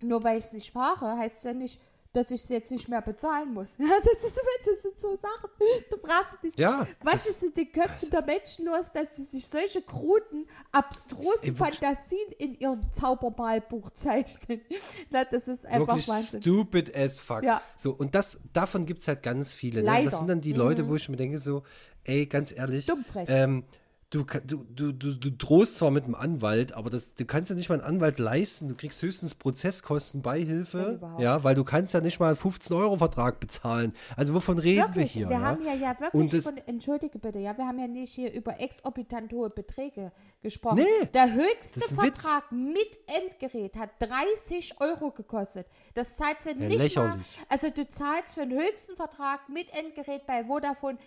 [0.00, 1.80] nur weil ich es nicht fahre, heißt es ja nicht,
[2.12, 3.78] dass ich es jetzt nicht mehr bezahlen muss.
[3.78, 5.48] Ja, das, ist, das sind so Sachen.
[5.88, 6.58] Du brauchst nicht.
[6.58, 11.54] Ja, Was ist in den Köpfen der Menschen los, dass sie sich solche kruden, abstrusen.
[11.54, 14.60] Fantasien in ihrem Zaubermalbuch zeichnen?
[15.10, 16.42] Na, das ist einfach Wirklich Wahnsinn.
[16.42, 17.44] stupid as fuck.
[17.44, 17.62] Ja.
[17.76, 19.84] So, und das, davon gibt es halt ganz viele.
[19.84, 20.00] Ne?
[20.00, 20.04] Mhm.
[20.06, 21.62] Das sind dann die Leute, wo ich mir denke, so,
[22.02, 23.28] ey, ganz ehrlich, Dummfrech.
[23.30, 23.64] ähm,
[24.12, 27.68] du, du, du, du, drohst zwar mit einem Anwalt, aber das, du kannst ja nicht
[27.68, 28.68] mal einen Anwalt leisten.
[28.68, 30.92] Du kriegst höchstens Prozesskosten, Beihilfe.
[30.98, 31.20] überhaupt.
[31.22, 33.94] Ja, weil du kannst ja nicht mal einen 15-Euro-Vertrag bezahlen.
[34.16, 35.38] Also wovon reden Wirklich, wir wir, hier?
[35.38, 35.48] ja?
[35.50, 38.60] haben ja, ja wirklich das- von, entschuldige bitte, ja, wir haben ja nicht hier über
[38.60, 40.76] exorbitant hohe Beträge gesprochen.
[41.00, 42.22] Nee, Der höchste ein Witz.
[42.22, 45.66] Vertrag mit Endgerät hat 30 Euro gekostet.
[45.94, 46.96] Das zahlt sie nicht lächerlich.
[46.96, 47.24] mal.
[47.48, 50.98] Also du zahlst für den höchsten Vertrag mit Endgerät bei Vodafone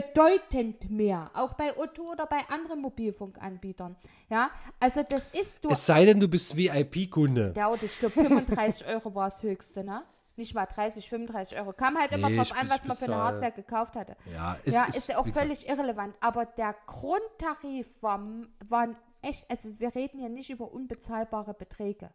[0.00, 3.96] bedeutend mehr, auch bei O2 oder bei anderen Mobilfunkanbietern.
[4.28, 7.52] Ja, also das ist du Es sei denn, du bist VIP-Kunde.
[7.56, 10.02] ja, und ich glaube 35 Euro war das höchste, ne?
[10.36, 11.72] Nicht mal 30, 35 Euro.
[11.72, 14.16] Kam halt immer Nee, drauf an, was man für eine Hardware gekauft hatte.
[14.32, 16.16] Ja, es ja, ist- ist, ja auch wie gesagt- völlig irrelevant.
[16.20, 18.20] Aber der Grundtarif war,
[18.68, 22.10] waren echt, also wir reden hier nicht über unbezahlbare Beträge.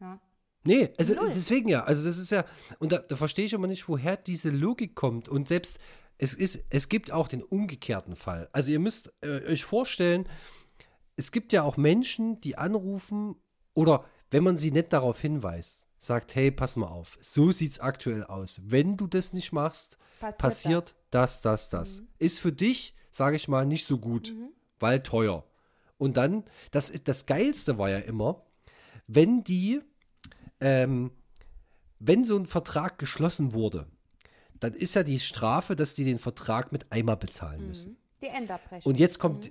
[0.00, 0.18] Ja.
[0.64, 1.32] Nee, also Null.
[1.34, 1.84] deswegen ja.
[1.84, 2.44] Also das ist ja,
[2.78, 5.28] und da, da verstehe ich immer nicht, woher diese Logik kommt.
[5.28, 5.78] Und selbst,
[6.22, 8.50] es ist, es gibt auch den umgekehrten Fall.
[8.52, 10.28] Also ihr müsst äh, euch vorstellen,
[11.16, 13.36] es gibt ja auch Menschen, die anrufen
[13.72, 18.24] oder wenn man sie nicht darauf hinweist, sagt, hey, pass mal auf, so sieht's aktuell
[18.24, 18.60] aus.
[18.64, 22.02] Wenn du das nicht machst, Passiert passiert, das, das, das.
[22.18, 24.34] Ist für dich, sage ich mal, nicht so gut,
[24.78, 25.46] weil teuer.
[25.96, 28.44] Und dann, das ist das Geilste war ja immer,
[29.06, 29.80] wenn die,
[30.60, 31.12] ähm,
[31.98, 33.86] wenn so ein Vertrag geschlossen wurde,
[34.60, 37.96] dann ist ja die Strafe, dass die den Vertrag mit einmal bezahlen müssen.
[38.22, 38.92] Die Endabrechnung.
[38.92, 39.50] Und jetzt kommt,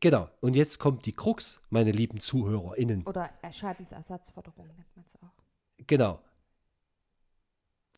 [0.00, 3.06] genau, und jetzt kommt die Krux, meine lieben ZuhörerInnen.
[3.06, 5.32] Oder Schadensersatzforderung nennt man es auch.
[5.86, 6.20] Genau.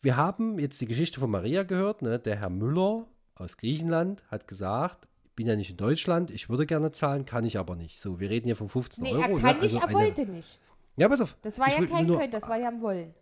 [0.01, 2.03] Wir haben jetzt die Geschichte von Maria gehört.
[2.03, 2.19] Ne?
[2.19, 6.67] Der Herr Müller aus Griechenland hat gesagt, ich bin ja nicht in Deutschland, ich würde
[6.67, 8.01] gerne zahlen, kann ich aber nicht.
[8.01, 9.23] So, wir reden hier von 15 Nee, Euro.
[9.23, 9.35] er ne?
[9.41, 10.61] kann nicht, Also er eine- wollte nicht.
[10.97, 11.37] Ja, pass auf.
[11.43, 13.15] Das war ja kein nur- Können, das war ja ein Wollen.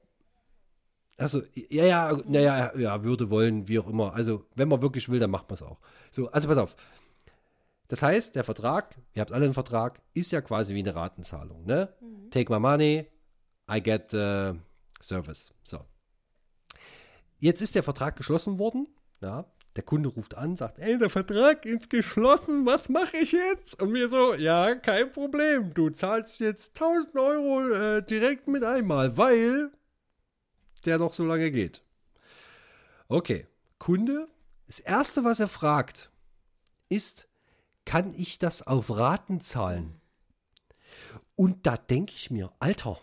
[1.20, 4.14] Also, ja, ja, naja, ja, würde, wollen, wie auch immer.
[4.14, 5.78] Also, wenn man wirklich will, dann macht man es auch.
[6.10, 6.74] So, also pass auf.
[7.88, 11.66] Das heißt, der Vertrag, ihr habt alle einen Vertrag, ist ja quasi wie eine Ratenzahlung.
[11.66, 11.92] Ne?
[12.30, 13.06] Take my money,
[13.70, 14.52] I get the
[15.00, 15.52] service.
[15.62, 15.80] So.
[17.38, 18.88] Jetzt ist der Vertrag geschlossen worden.
[19.20, 19.44] Ja,
[19.76, 23.78] der Kunde ruft an, sagt, ey, der Vertrag ist geschlossen, was mache ich jetzt?
[23.82, 29.18] Und wir so, ja, kein Problem, du zahlst jetzt 1000 Euro äh, direkt mit einmal,
[29.18, 29.70] weil
[30.86, 31.82] der noch so lange geht.
[33.08, 33.46] Okay,
[33.78, 34.28] Kunde,
[34.66, 36.10] das Erste, was er fragt,
[36.88, 37.28] ist,
[37.84, 40.00] kann ich das auf Raten zahlen?
[41.36, 42.98] Und da denke ich mir, Alter,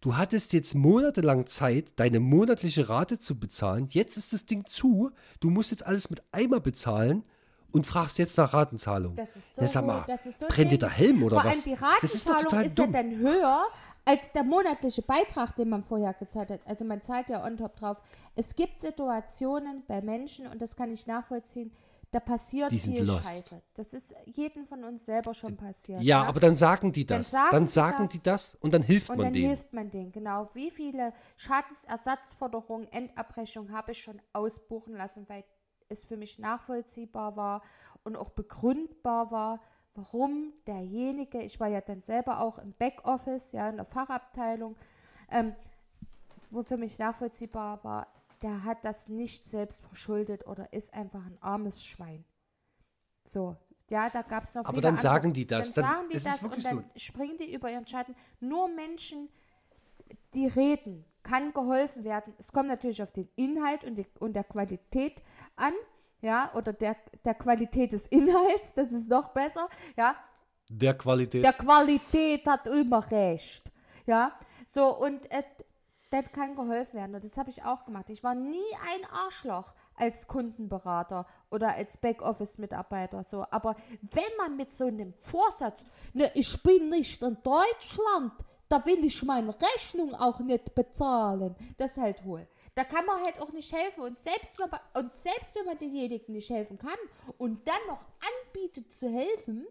[0.00, 3.88] du hattest jetzt monatelang Zeit, deine monatliche Rate zu bezahlen.
[3.90, 5.10] Jetzt ist das Ding zu.
[5.40, 7.24] Du musst jetzt alles mit einmal bezahlen
[7.72, 9.16] und fragst jetzt nach Ratenzahlung.
[9.16, 10.90] Das ist so, Ja, sag mal, das ist so brennt dir der.
[10.90, 11.52] Helm oder Vor was?
[11.52, 13.64] allem die Das ist Ratenzahlung ist, ja dann höher
[14.04, 16.60] als der monatliche Beitrag, den man vorher gezahlt hat.
[16.66, 17.98] Also man zahlt ja on top drauf.
[18.34, 21.72] Es gibt Situationen bei Menschen, und das kann ich nachvollziehen,
[22.10, 23.24] da passiert Die viel lost.
[23.24, 23.62] Scheiße.
[23.74, 26.02] Das ist jedem von uns selber schon passiert.
[26.02, 27.30] Ja, aber dann sagen die Dann das.
[27.30, 28.10] sagen Dann die sagen das.
[28.10, 29.46] die das und dann hilft Und man dann denen.
[29.48, 30.50] hilft man denen, genau.
[30.52, 35.44] Wie viele Schadensersatzforderungen, Endabrechnung habe ich schon ausbuchen lassen, weil
[35.88, 37.62] es für mich nachvollziehbar war
[38.04, 39.60] und auch begründbar war,
[39.94, 44.76] warum derjenige, ich war ja dann selber auch im Backoffice, ja, in der Fachabteilung,
[45.30, 45.54] ähm,
[46.50, 48.06] wo für mich nachvollziehbar war,
[48.42, 52.24] der hat das nicht selbst verschuldet oder ist einfach ein armes Schwein.
[53.24, 53.56] So,
[53.90, 56.16] ja, da gab es noch Aber dann andere- sagen die das, Dann dann- sagen die
[56.16, 56.84] ist das und dann so.
[56.96, 58.16] springen die über ihren Schatten.
[58.40, 59.28] Nur Menschen,
[60.34, 62.34] die reden, kann geholfen werden.
[62.38, 65.22] Es kommt natürlich auf den Inhalt und, die, und der Qualität
[65.56, 65.72] an,
[66.22, 70.16] ja, oder der, der Qualität des Inhalts, das ist noch besser, ja.
[70.70, 71.44] Der Qualität.
[71.44, 73.70] Der Qualität hat immer recht,
[74.06, 74.32] ja.
[74.68, 75.42] So, und äh,
[76.12, 77.14] dann kann geholfen werden.
[77.14, 78.10] Und das habe ich auch gemacht.
[78.10, 78.58] Ich war nie
[78.94, 83.24] ein Arschloch als Kundenberater oder als Backoffice-Mitarbeiter.
[83.24, 83.44] So.
[83.50, 88.32] Aber wenn man mit so einem Vorsatz, ne, ich bin nicht in Deutschland,
[88.68, 92.46] da will ich meine Rechnung auch nicht bezahlen, das ist halt wohl.
[92.74, 94.02] Da kann man halt auch nicht helfen.
[94.02, 96.96] Und selbst, wenn man, und selbst wenn man denjenigen nicht helfen kann
[97.38, 98.04] und dann noch
[98.46, 99.66] anbietet zu helfen,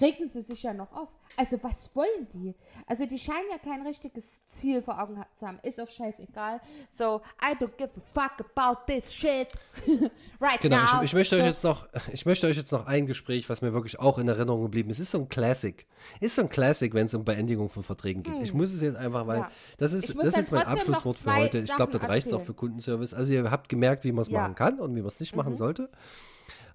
[0.00, 1.08] regen sie sich ja noch auf.
[1.36, 2.54] Also was wollen die?
[2.86, 5.58] Also die scheinen ja kein richtiges Ziel vor Augen zu haben.
[5.64, 6.60] Ist auch scheißegal.
[6.90, 9.48] So, I don't give a fuck about this shit.
[10.40, 10.98] right Genau, now.
[10.98, 13.62] ich, ich, möchte so, euch jetzt noch, ich möchte euch jetzt noch ein Gespräch, was
[13.62, 14.98] mir wirklich auch in Erinnerung geblieben ist.
[14.98, 15.86] Es ist so ein Classic.
[16.20, 18.40] Ist so ein Classic, wenn es um Beendigung von Verträgen geht.
[18.42, 19.50] Ich muss es jetzt einfach, weil Ja.
[19.78, 21.58] das ist, das ist jetzt mein Abschlusswort für heute.
[21.58, 23.12] Ich glaube, das reicht auch für Kundenservice.
[23.12, 24.38] Also ihr habt gemerkt, wie man es Ja.
[24.38, 24.42] Mhm.
[24.44, 25.90] machen kann und wie man es nicht machen sollte.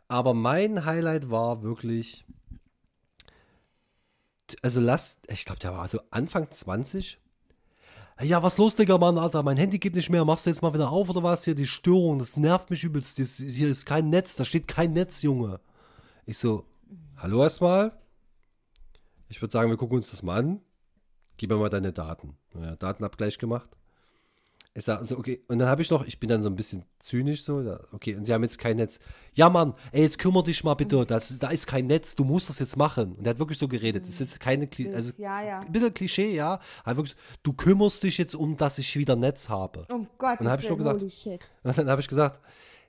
[0.09, 2.25] Aber mein Highlight war wirklich,
[4.61, 7.19] also lasst, ich glaube, der war so Anfang 20.
[8.21, 10.73] Ja, was los, Digga, Mann, Alter, mein Handy geht nicht mehr, machst du jetzt mal
[10.73, 11.45] wieder auf oder was?
[11.45, 13.17] Hier, die Störung, das nervt mich übelst.
[13.17, 15.61] Das, hier ist kein Netz, da steht kein Netz, Junge.
[16.25, 16.65] Ich so,
[17.17, 17.97] hallo erstmal.
[19.29, 20.61] Ich würde sagen, wir gucken uns das mal an.
[21.37, 22.35] Gib mir mal deine Daten.
[22.53, 23.69] Ja, Datenabgleich gemacht.
[24.75, 26.85] Ich sag so, okay, und dann habe ich noch, ich bin dann so ein bisschen
[26.99, 28.99] zynisch so, okay, und sie haben jetzt kein Netz.
[29.33, 32.49] Ja, Mann, ey, jetzt kümmere dich mal bitte, das, da ist kein Netz, du musst
[32.49, 33.13] das jetzt machen.
[33.13, 34.03] Und er hat wirklich so geredet.
[34.03, 35.59] Das ist jetzt keine, Kli- also, ja, ja.
[35.59, 36.59] ein bisschen Klischee, ja.
[36.83, 39.85] Aber wirklich, du kümmerst dich jetzt um, dass ich wieder Netz habe.
[39.91, 41.49] Um Gottes Und dann hab ich schon Willen, gesagt- holy shit.
[41.63, 42.39] Und dann habe ich gesagt,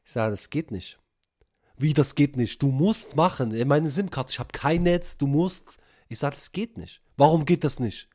[0.05, 0.99] ich sage, das geht nicht.
[1.79, 2.63] Wie, das geht nicht?
[2.63, 3.57] Du musst machen.
[3.67, 5.79] Meine SIM-Karte, ich habe kein Netz, du musst.
[6.09, 7.01] Ich sage, das geht nicht.
[7.17, 8.09] Warum geht das nicht?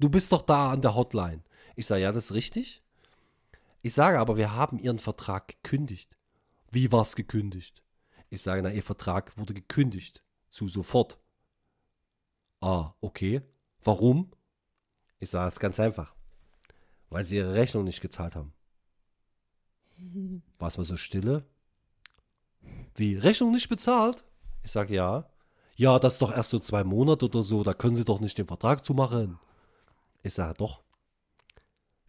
[0.00, 1.42] Du bist doch da an der Hotline.
[1.76, 2.82] Ich sage, ja, das ist richtig.
[3.86, 6.16] Ich sage aber, wir haben ihren Vertrag gekündigt.
[6.72, 7.84] Wie war es gekündigt?
[8.30, 10.24] Ich sage, na, ihr Vertrag wurde gekündigt.
[10.50, 11.20] Zu sofort.
[12.60, 13.42] Ah, okay.
[13.84, 14.32] Warum?
[15.20, 16.16] Ich sage, es ganz einfach.
[17.10, 18.52] Weil sie ihre Rechnung nicht gezahlt haben.
[20.58, 21.46] War es mal so stille?
[22.96, 24.24] Wie, Rechnung nicht bezahlt?
[24.64, 25.30] Ich sage ja.
[25.76, 28.36] Ja, das ist doch erst so zwei Monate oder so, da können Sie doch nicht
[28.36, 29.38] den Vertrag zumachen.
[30.24, 30.82] Ich sage doch.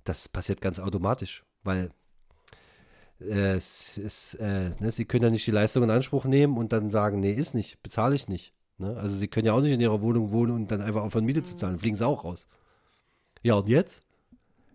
[0.06, 1.92] Das passiert ganz automatisch, weil
[3.22, 6.74] äh, es, es, äh, ne, Sie können ja nicht die Leistung in Anspruch nehmen und
[6.74, 8.54] dann sagen, nee, ist nicht, bezahle ich nicht.
[8.80, 8.98] Ne?
[8.98, 11.44] Also Sie können ja auch nicht in Ihrer Wohnung wohnen und dann einfach aufhören, Miete
[11.44, 12.48] zu zahlen, fliegen Sie auch raus.
[13.44, 14.04] Ja, und jetzt?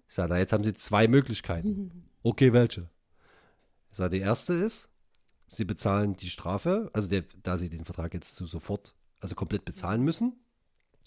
[0.09, 2.09] Ich sage, na, jetzt haben Sie zwei Möglichkeiten.
[2.25, 2.89] Okay, welche?
[3.91, 4.91] Ich sage, die erste ist,
[5.49, 9.65] Sie bezahlen die Strafe, also der, da Sie den Vertrag jetzt zu sofort, also komplett
[9.65, 10.37] bezahlen müssen.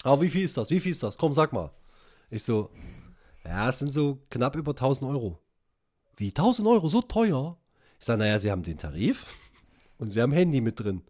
[0.02, 0.68] Aber wie viel ist das?
[0.68, 1.16] Wie viel ist das?
[1.16, 1.70] Komm, sag mal.
[2.28, 2.70] Ich so,
[3.46, 5.40] ja, es sind so knapp über 1000 Euro.
[6.16, 7.58] Wie 1000 Euro, so teuer?
[7.98, 9.26] Ich sage, naja, Sie haben den Tarif
[9.98, 11.02] und Sie haben Handy mit drin.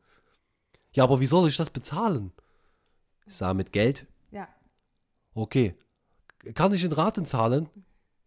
[0.92, 2.32] Ja, aber wie soll ich das bezahlen?
[3.26, 4.06] Ich sage, mit Geld.
[4.30, 4.48] Ja.
[5.34, 5.74] Okay.
[6.54, 7.68] Kann ich in Raten zahlen?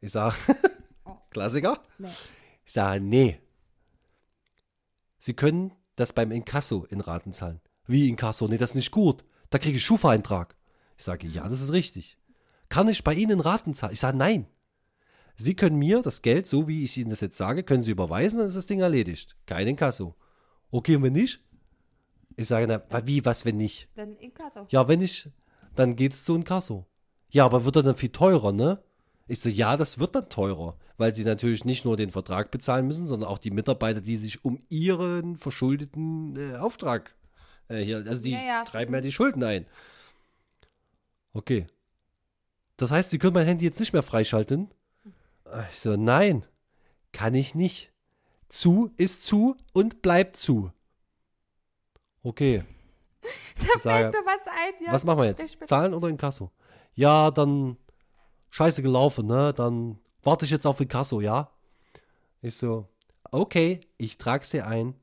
[0.01, 0.35] Ich sage,
[1.29, 1.81] Klassiker.
[1.97, 2.09] Nee.
[2.65, 3.39] Ich sage, nee.
[5.17, 7.61] Sie können das beim Inkasso in Raten zahlen.
[7.85, 8.47] Wie Inkasso?
[8.47, 9.25] Nee, das ist nicht gut.
[9.49, 10.55] Da kriege ich Schufa-Eintrag.
[10.97, 12.17] Ich sage, ja, das ist richtig.
[12.69, 13.93] Kann ich bei Ihnen in Raten zahlen?
[13.93, 14.47] Ich sage, nein.
[15.41, 18.39] Sie können mir das Geld, so wie ich Ihnen das jetzt sage, können Sie überweisen,
[18.39, 19.37] dann ist das Ding erledigt.
[19.45, 20.15] Kein Inkasso.
[20.69, 21.41] Okay, und wenn nicht?
[22.35, 23.87] Ich sage, na, wie, was, wenn nicht?
[23.95, 24.67] Dann Inkasso.
[24.69, 25.29] Ja, wenn ich,
[25.75, 26.85] dann geht's zu Inkasso.
[27.29, 28.83] Ja, aber wird er dann viel teurer, ne?
[29.27, 32.87] Ich so, ja, das wird dann teurer, weil sie natürlich nicht nur den Vertrag bezahlen
[32.87, 37.15] müssen, sondern auch die Mitarbeiter, die sich um ihren verschuldeten äh, Auftrag
[37.69, 38.63] äh, hier, also die Ja, ja.
[38.65, 39.65] treiben ja die Schulden ein.
[41.31, 41.67] Okay.
[42.75, 44.69] Das heißt, sie können mein Handy jetzt nicht mehr freischalten?
[45.71, 46.45] Ich so, nein,
[47.11, 47.91] kann ich nicht.
[48.49, 50.71] Zu ist zu und bleibt zu.
[52.23, 52.63] Okay.
[53.61, 54.85] Ich sage, Fällt mir was ein.
[54.85, 55.67] Ja, was machen wir jetzt?
[55.67, 56.49] Zahlen oder Inkasso?
[56.93, 57.75] Ja, dann
[58.51, 59.53] scheiße gelaufen, ne?
[59.53, 61.51] Dann warte ich jetzt auf Inkasso, ja?
[62.41, 62.87] Ich so,
[63.31, 64.95] okay, ich trag's dir ein.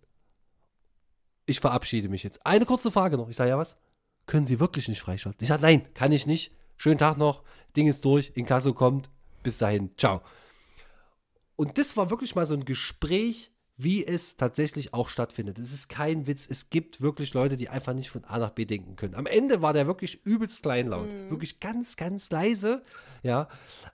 [1.44, 2.44] Ich verabschiede mich jetzt.
[2.46, 3.28] Eine kurze Frage noch.
[3.28, 3.76] Ich sage, ja, was?
[4.24, 5.42] Können Sie wirklich nicht freischalten?
[5.42, 6.52] Ich sage, nein, kann ich nicht.
[6.76, 7.42] Schönen Tag noch.
[7.76, 8.32] Ding ist durch.
[8.34, 9.10] Inkasso kommt.
[9.46, 9.96] Bis dahin.
[9.96, 10.22] Ciao.
[11.54, 15.58] Und das war wirklich mal so ein Gespräch, wie es tatsächlich auch stattfindet.
[15.58, 16.46] Es ist kein Witz.
[16.48, 19.14] Es gibt wirklich Leute, die einfach nicht von A nach B denken können.
[19.14, 21.08] Am Ende war der wirklich übelst kleinlaut.
[21.28, 22.82] Wirklich ganz, ganz leise.
[23.22, 23.48] Ja.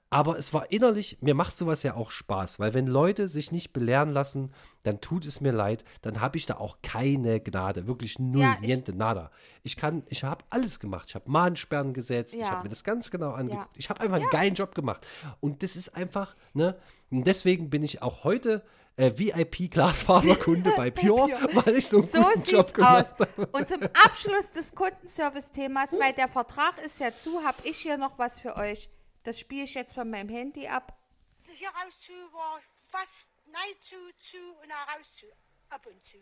[0.08, 3.72] Aber es war innerlich, mir macht sowas ja auch Spaß, weil wenn Leute sich nicht
[3.72, 4.52] belehren lassen,
[4.84, 7.86] dann tut es mir leid, dann habe ich da auch keine Gnade.
[7.88, 9.30] Wirklich null, Ja, ich- niente, nada.
[9.64, 11.06] Ich kann, ich habe alles gemacht.
[11.08, 12.50] Ich habe Mahnsperren gesetzt, ich Ja.
[12.50, 13.64] habe mir das ganz genau angeguckt.
[13.74, 13.78] Ja.
[13.78, 15.04] Ich habe einfach einen geilen Job gemacht.
[15.40, 16.76] Und das ist einfach, ne,
[17.10, 18.62] und deswegen bin ich auch heute
[18.96, 21.30] äh, VIP-Glasfaserkunde bei Pure,
[21.64, 23.28] weil ich so einen So guten Job sieht's gemacht aus.
[23.28, 23.46] habe.
[23.52, 28.18] Und zum Abschluss des Kundenservice-Themas, weil der Vertrag ist ja zu, habe ich hier noch
[28.18, 28.90] was für euch.
[29.22, 30.98] Das spiele ich jetzt von meinem Handy ab.
[31.40, 35.26] Så her raus zu war fast nej zu zu und raus zu
[35.70, 36.18] ab und zu.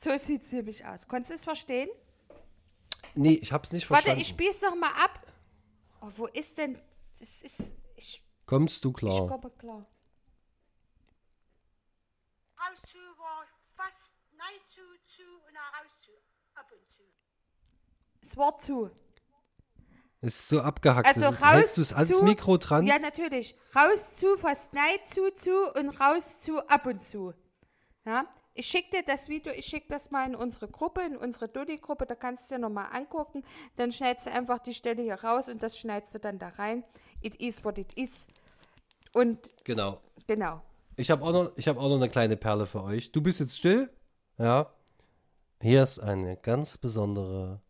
[0.00, 1.06] So sieht es nämlich aus.
[1.08, 1.88] Konntest du es verstehen?
[3.14, 4.20] Nee, ich habe es nicht Warte, verstanden.
[4.22, 5.20] ich spiele es noch mal ab.
[6.00, 6.80] Oh, wo ist denn.
[7.20, 7.72] Das ist.
[7.96, 9.28] Ich, Kommst du ich klar?
[9.28, 9.84] komme klar.
[12.58, 13.44] Raus zu war
[13.76, 14.82] fast nej zu
[15.16, 16.12] zu und nach raus zu
[16.54, 17.02] ab und zu.
[18.22, 18.90] Es war zu.
[20.20, 21.06] Es ist so abgehackt.
[21.06, 22.24] Also das ist, raus du es ans zu.
[22.24, 22.86] Mikro dran?
[22.86, 23.56] Ja, natürlich.
[23.74, 27.34] Raus zu, fast nein zu, zu und raus zu, ab und zu.
[28.06, 31.48] Ja, ich schicke dir das Video, ich schicke das mal in unsere Gruppe, in unsere
[31.48, 33.42] Dodi-Gruppe, da kannst du dir nochmal angucken.
[33.74, 36.84] Dann schneidest du einfach die Stelle hier raus und das schneidest du dann da rein.
[37.20, 38.28] It is what it is.
[39.12, 40.00] Und Genau.
[40.26, 40.62] genau.
[40.96, 43.12] Ich habe auch, noch- hab auch noch eine kleine Perle für euch.
[43.12, 43.90] Du bist jetzt still?
[44.38, 44.70] Ja.
[45.60, 47.60] Hier ist eine ganz besondere,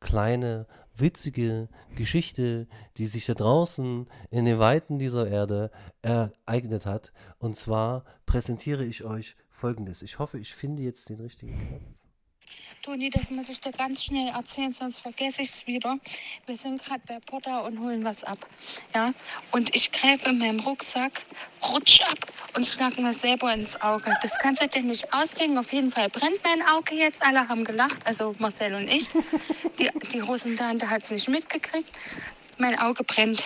[0.00, 0.66] kleine,
[0.96, 2.66] witzige Geschichte,
[2.96, 5.70] die sich da draußen in den Weiten dieser Erde
[6.02, 7.12] ereignet hat.
[7.38, 10.02] Und zwar präsentiere ich euch folgendes.
[10.02, 11.82] Ich hoffe, ich finde jetzt den richtigen Knopf.
[12.84, 15.98] Toni, das muss ich dir ganz schnell erzählen, sonst vergesse ich es wieder.
[16.44, 18.36] Wir sind gerade bei Potter und holen was ab.
[18.94, 19.14] Ja?
[19.52, 21.24] Und ich greife in meinem Rucksack,
[21.62, 22.18] rutsch ab
[22.54, 24.14] und schlag mir selber ins Auge.
[24.20, 25.56] Das kannst du dir nicht ausdenken.
[25.56, 27.22] Auf jeden Fall brennt mein Auge jetzt.
[27.22, 29.08] Alle haben gelacht, also Marcel und ich.
[29.78, 31.90] Die, die Hosentante hat es nicht mitgekriegt.
[32.58, 33.42] Mein Auge brennt.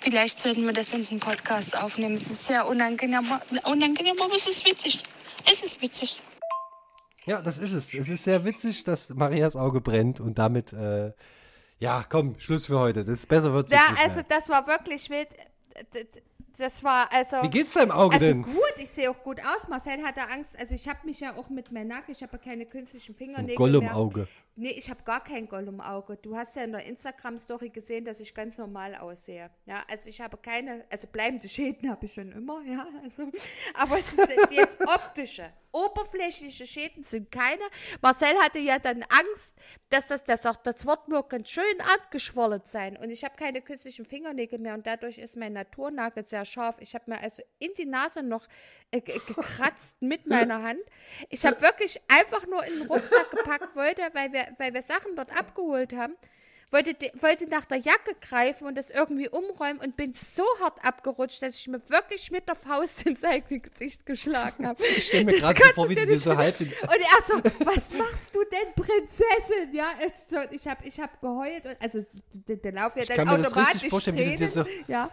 [0.00, 2.14] Vielleicht sollten wir das in den Podcast aufnehmen.
[2.14, 3.24] Es ist sehr unangenehm,
[3.62, 5.00] unangenehm aber es ist witzig.
[5.48, 6.16] Es ist witzig.
[7.26, 7.92] Ja, das ist es.
[7.92, 11.12] Es ist sehr witzig, dass Marias Auge brennt und damit, äh,
[11.78, 13.04] ja, komm, Schluss für heute.
[13.04, 15.28] Das besser wird Ja, nicht also das war wirklich wild.
[16.56, 17.42] Das war also.
[17.42, 18.42] Wie geht's deinem Auge Also denn?
[18.42, 19.68] gut, ich sehe auch gut aus.
[19.68, 20.58] Marcel hatte Angst.
[20.58, 23.46] Also ich habe mich ja auch mit meinem Nacken, ich habe ja keine künstlichen Fingernägel
[23.46, 23.56] mehr.
[23.56, 24.28] Gollum-Auge.
[24.54, 26.16] Nee, ich habe gar kein Gollum-Auge.
[26.22, 29.50] Du hast ja in der Instagram-Story gesehen, dass ich ganz normal aussehe.
[29.66, 32.86] Ja, also ich habe keine, also bleibende Schäden habe ich schon immer, ja.
[33.02, 33.24] Also,
[33.74, 37.62] aber es jetzt optische, oberflächliche Schäden sind keine.
[38.00, 39.56] Marcel hatte ja dann Angst,
[39.90, 42.96] dass das, der sagt, das wird mir ganz schön angeschwollen sein.
[42.96, 46.76] Und ich habe keine künstlichen Fingernägel mehr und dadurch ist mein Naturnagel sehr scharf.
[46.80, 48.48] Ich habe mir also in die Nase noch
[48.90, 50.80] äh, ge- gekratzt mit meiner Hand.
[51.28, 55.14] Ich habe wirklich einfach nur in den Rucksack gepackt, wollte, weil wir, weil wir Sachen
[55.14, 56.16] dort abgeholt haben,
[56.70, 61.42] wollte, wollte nach der Jacke greifen und das irgendwie umräumen und bin so hart abgerutscht,
[61.42, 64.84] dass ich mir wirklich mit der Faust ins eigene Gesicht geschlagen habe.
[64.84, 68.34] Ich stelle mir gerade so vor, wie du so halb und er so, was machst
[68.34, 69.72] du denn, Prinzessin?
[69.72, 71.66] Ja, ich, so, ich habe ich hab geheult.
[71.66, 72.00] Und, also
[72.32, 74.84] der, der Lauf ja dann kann mir das automatisch richtig vorstellen, wie du dir Tränen.
[74.88, 75.10] ja.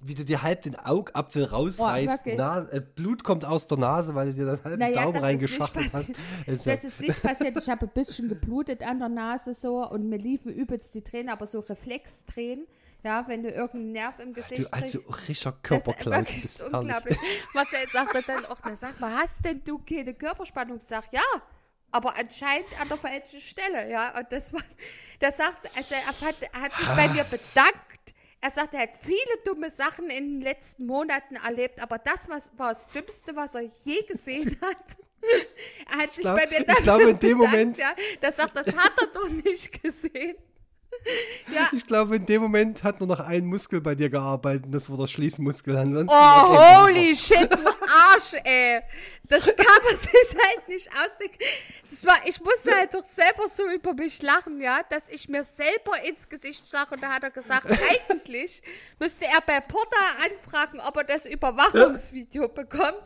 [0.00, 2.08] Wie du dir halb den Augapfel rausreißt.
[2.08, 2.34] wirklich.
[2.38, 5.30] Na, äh, Blut kommt aus der Nase, weil du dir das halbe Naja, Daumen das
[5.32, 6.08] ist nicht hast.
[6.46, 7.56] Ist ja- Das ist nicht passiert.
[7.58, 11.28] Ich habe ein bisschen geblutet an der Nase so und mir liefen übelst die Tränen,
[11.28, 12.66] aber so Reflextränen.
[13.02, 16.58] Ja, wenn du irgendeinen Nerv im Gesicht du, also richtiger Das ist Körperklaus bist.
[16.60, 16.74] herrlich.
[16.74, 17.18] unglaublich.
[17.54, 20.76] Marcel sagte dann auch, na sag mal, hast denn du keine Körperspannung?
[20.76, 21.22] Ich sag, ja,
[21.90, 24.18] aber anscheinend an der falschen Stelle, ja.
[24.18, 24.60] Und das war,
[25.18, 28.14] das sagt, also er hat, er hat sich bei mir bedankt.
[28.42, 32.50] Er sagt, er hat viele dumme Sachen in den letzten Monaten erlebt, aber das was,
[32.56, 34.82] war das Dümmste, was er je gesehen hat.
[35.90, 37.92] Er hat sich glaub- bei mir ich dafür glaube, in dem Moment- ja.
[38.22, 40.36] Das sagt, das hat er doch nicht gesehen.
[41.54, 44.72] Ja, Ich glaube, in dem Moment hat nur noch ein Muskel bei dir gearbeitet und
[44.72, 45.74] das war der Schließmuskel.
[45.76, 47.48] Ansonsten Oh, holy shit,
[47.90, 48.82] Arsch, ey.
[49.30, 51.38] Das kann man sich halt nicht ausdenken.
[51.88, 55.44] Das war, ich musste halt doch selber so über mich lachen, ja, dass ich mir
[55.44, 56.96] selber ins Gesicht schlage.
[56.96, 58.60] Und da hat er gesagt, eigentlich
[58.98, 63.04] müsste er bei Porta anfragen, ob er das Überwachungsvideo bekommt,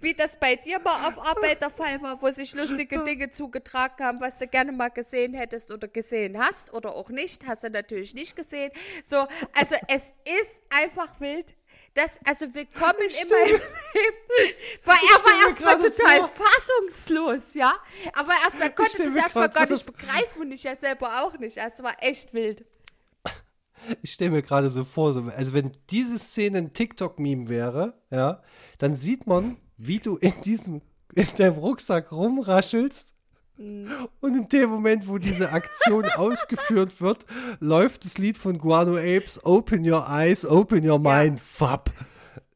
[0.00, 4.02] wie das bei dir mal auf Arbeit der Fall war, wo sich lustige Dinge zugetragen
[4.02, 7.46] haben, was du gerne mal gesehen hättest oder gesehen hast oder auch nicht.
[7.46, 8.72] Hast du natürlich nicht gesehen.
[9.04, 11.54] So, also es ist einfach wild.
[11.96, 13.62] Das, also willkommen in meinem Leben.
[14.84, 16.44] Weil er war erstmal total vor.
[16.44, 17.74] fassungslos, ja.
[18.12, 21.56] Aber erstmal konnte das erstmal gar nicht begreifen und ich ja selber auch nicht.
[21.56, 22.66] Also, Es war echt wild.
[24.02, 28.42] Ich stelle mir gerade so vor, so, also wenn diese Szene ein TikTok-Meme wäre, ja,
[28.76, 30.82] dann sieht man wie du in diesem,
[31.14, 33.14] in deinem Rucksack rumraschelst.
[34.20, 37.24] Und in dem Moment, wo diese Aktion ausgeführt wird,
[37.60, 41.22] läuft das Lied von Guano Apes, Open Your Eyes, Open Your Ja.
[41.24, 41.90] Mind, fapp.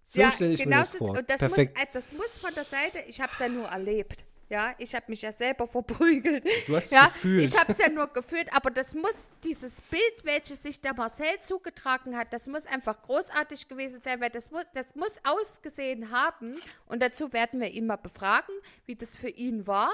[0.09, 1.11] So ja, stelle ich genau mir das so- vor.
[1.19, 1.79] Und das muss, Perfekt.
[1.81, 4.25] äh, das muss von der Seite, ich habe es ja nur erlebt.
[4.49, 6.45] Ja, ich habe mich ja selber verprügelt.
[6.67, 7.45] Du hast ja, gefühlt.
[7.49, 11.39] Ich habe es ja nur gefühlt, aber das muss, dieses Bild, welches sich der Marcel
[11.41, 16.57] zugetragen hat, das muss einfach großartig gewesen sein, weil das muss, das muss ausgesehen haben.
[16.87, 18.53] Und dazu werden wir ihn mal befragen,
[18.87, 19.91] wie das für ihn war.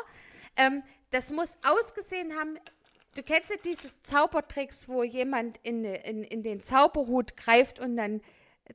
[0.57, 2.59] Ähm, das muss ausgesehen haben.
[3.15, 8.21] Du kennst ja diese Zaubertricks, wo jemand in, in, in den Zauberhut greift und dann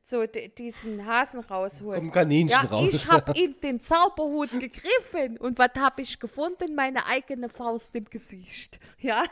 [0.05, 2.01] so diesen Hasen rausholt.
[2.01, 2.93] Ein Kaninchen ja, raus.
[2.93, 6.75] Ich habe in den Zauberhut gegriffen und was habe ich gefunden?
[6.75, 8.79] Meine eigene Faust im Gesicht.
[8.99, 9.23] Ja,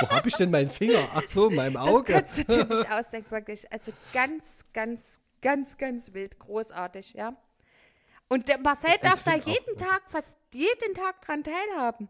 [0.00, 1.08] Wo habe ich denn meinen Finger?
[1.12, 2.12] Ach so, in meinem das Auge.
[2.12, 3.70] kannst du dir nicht ausdenken, wirklich.
[3.70, 7.36] Also ganz, ganz, ganz, ganz wild, großartig, ja.
[8.28, 12.08] Und der Marcel darf da find auch- jeden Tag, fast jeden Tag dran teilhaben.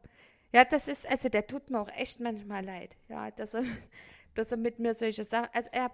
[0.53, 3.65] Ja, das ist, also der tut mir auch echt manchmal leid, ja, dass er,
[4.35, 5.91] dass er mit mir solche Sachen, also er,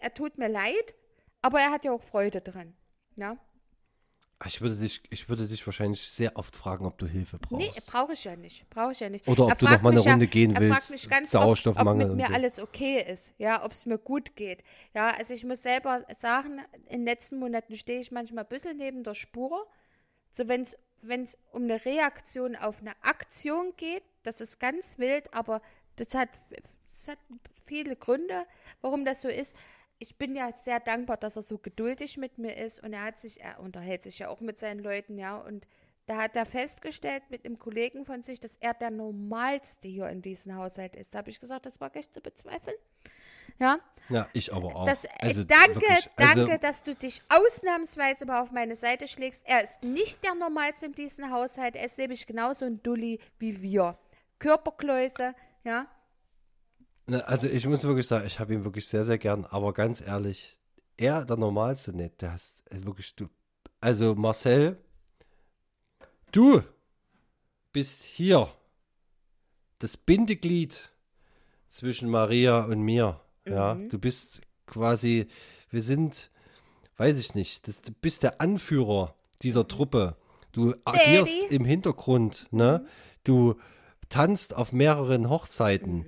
[0.00, 0.94] er tut mir leid,
[1.42, 2.74] aber er hat ja auch Freude dran,
[3.16, 3.36] ja.
[4.46, 7.52] Ich würde, dich, ich würde dich wahrscheinlich sehr oft fragen, ob du Hilfe brauchst.
[7.76, 8.68] Nee, brauche ich ja nicht.
[8.68, 9.26] Brauche ich ja nicht.
[9.26, 11.08] Oder ob Er du noch mal eine mich ja- Runde gehen er willst, Fragt mich
[11.08, 12.32] ganz oft, ob mit mir so.
[12.34, 13.34] alles okay ist.
[13.38, 14.62] Ja, ob es mir gut geht.
[14.92, 18.76] Ja, also ich muss selber sagen, in den letzten Monaten stehe ich manchmal ein bisschen
[18.76, 19.66] neben der Spur.
[20.30, 20.76] So, wenn es
[21.52, 25.60] um eine Reaktion auf eine Aktion geht, das ist ganz wild, aber
[25.96, 26.30] das hat,
[26.90, 27.18] das hat
[27.62, 28.46] viele Gründe,
[28.80, 29.56] warum das so ist.
[29.98, 33.18] Ich bin ja sehr dankbar, dass er so geduldig mit mir ist und er hat
[33.18, 35.66] sich, er unterhält sich ja auch mit seinen Leuten, ja, und
[36.06, 40.20] da hat er festgestellt mit einem Kollegen von sich, dass er der Normalste hier in
[40.20, 41.14] diesem Haushalt ist.
[41.14, 42.76] Da habe ich gesagt, das war echt zu bezweifeln.
[43.58, 43.78] Ja,
[44.08, 44.86] Ja, ich aber auch.
[44.86, 49.08] das, äh, Also, danke, wirklich, danke, also, dass du dich ausnahmsweise mal auf meine Seite
[49.08, 49.44] schlägst.
[49.46, 51.76] Er ist nicht der Normalste in diesem Haushalt.
[51.76, 53.98] Er ist nämlich genauso ein Dulli wie wir.
[54.38, 55.34] Körperkläuse,
[55.64, 55.86] ja.
[57.06, 60.00] Ne, Also ich muss wirklich sagen, ich habe ihn wirklich sehr, sehr gern, aber ganz
[60.00, 60.58] ehrlich,
[60.96, 63.28] er der Normalste nicht, der hast äh, wirklich du.
[63.80, 64.78] Also Marcel,
[66.32, 66.62] du
[67.72, 68.52] bist hier
[69.78, 70.88] das Bindeglied
[71.68, 73.20] zwischen Maria und mir.
[73.46, 73.88] Ja, Mhm.
[73.90, 75.26] du bist quasi,
[75.70, 76.30] wir sind,
[76.96, 80.16] weiß ich nicht, das, du bist der Anführer dieser Truppe.
[80.52, 82.80] Du agierst im Hintergrund, ne?
[82.84, 82.88] Mhm.
[83.24, 83.54] Du
[84.08, 85.96] tanzt auf mehreren Hochzeiten.
[85.98, 86.04] Mhm.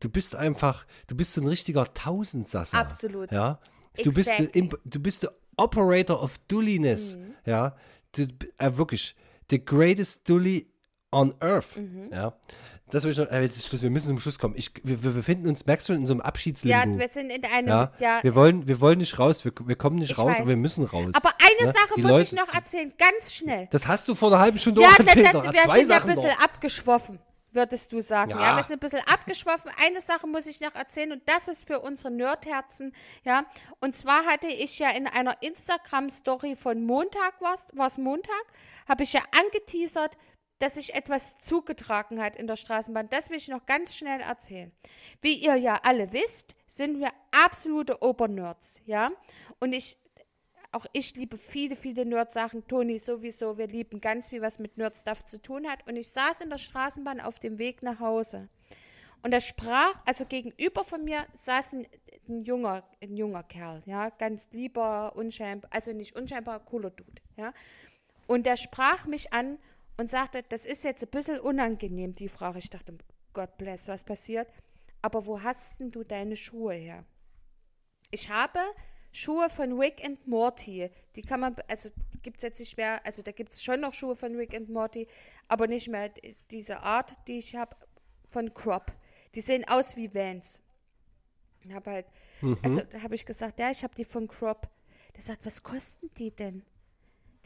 [0.00, 2.76] Du bist einfach, du bist so ein richtiger Tausendsasser.
[2.78, 3.32] Absolut.
[3.32, 3.60] Ja.
[4.02, 4.60] Du bist, der Exactly.
[4.62, 7.16] Imp- du bist der Operator of Dulliness.
[7.16, 7.34] Mhm.
[7.46, 7.76] Ja.
[8.16, 8.24] Du,
[8.58, 9.14] äh, wirklich,
[9.50, 10.66] the greatest Dully
[11.12, 11.76] on earth.
[11.76, 12.10] Mhm.
[12.12, 12.36] Ja.
[12.90, 14.54] Das will ich noch, äh, jetzt ist Schluss, wir müssen zum Schluss kommen.
[14.56, 16.98] Ich, wir, wir befinden uns, merkst du, in so einem Ja, Abschiedslimbo.
[16.98, 19.96] wir sind in einem, Ja, ja, wir wollen, wir wollen nicht raus, wir, wir kommen
[19.96, 20.40] nicht Ich raus, weiß.
[20.40, 21.06] aber wir müssen raus.
[21.14, 21.72] aber eine Ne?
[21.72, 23.68] Sache Die muss Leute- ich noch erzählen, ganz schnell.
[23.70, 25.32] Das hast du vor einer halben Stunde Ja, auch erzählt.
[25.34, 25.44] doch.
[25.52, 26.40] wir Zwei sind ja ein bisschen noch.
[26.44, 27.18] abgeschwoffen,
[27.52, 28.32] würdest du sagen.
[28.32, 28.40] Ja.
[28.40, 28.56] Ja.
[28.56, 29.70] wir sind ein bisschen abgeschwoffen.
[29.84, 32.92] Eine Sache muss ich noch erzählen und das ist für unsere Nerdherzen.
[33.24, 33.44] Ja,
[33.80, 37.54] und zwar hatte ich ja in einer Instagram-Story von Montag, war
[37.86, 38.44] es Montag,
[38.88, 40.16] habe ich ja angeteasert,
[40.64, 43.10] dass sich etwas zugetragen hat in der Straßenbahn.
[43.10, 44.72] Das will ich noch ganz schnell erzählen.
[45.20, 47.10] Wie ihr ja alle wisst, sind wir
[47.44, 49.10] absolute Obernerds, ja.
[49.60, 49.98] Und ich
[50.72, 52.66] auch ich liebe viele, viele Nerd-Sachen.
[52.66, 53.58] Toni sowieso.
[53.58, 55.86] Wir lieben ganz viel, was mit Nerd-Stuff zu tun hat.
[55.86, 58.48] Und ich saß in der Straßenbahn auf dem Weg nach Hause.
[59.22, 61.86] Und da sprach, also gegenüber von mir saß ein,
[62.26, 67.52] ein junger, ein junger Kerl, ja, ganz lieber, unscheinbar, also nicht unscheinbar, cooler Dude, ja.
[68.26, 69.58] Und der sprach mich an
[69.96, 72.58] und sagte, das ist jetzt ein bisschen unangenehm, die Frage.
[72.58, 72.96] Ich dachte,
[73.32, 74.48] Gott bless, was passiert?
[75.02, 77.04] Aber wo hast denn du deine Schuhe her?
[78.10, 78.58] Ich habe
[79.12, 80.90] Schuhe von Rick and Morty.
[81.14, 81.90] Die kann man, also
[82.22, 84.70] gibt es jetzt nicht mehr, also da gibt es schon noch Schuhe von Rick and
[84.70, 85.06] Morty,
[85.46, 86.10] aber nicht mehr
[86.50, 87.76] diese Art, die ich habe
[88.28, 88.92] von Crop.
[89.34, 90.62] Die sehen aus wie Vans.
[91.60, 92.06] Ich habe halt,
[92.62, 94.68] also da habe ich gesagt, ja, ich habe die von Crop.
[95.14, 96.64] Der sagt, was kosten die denn?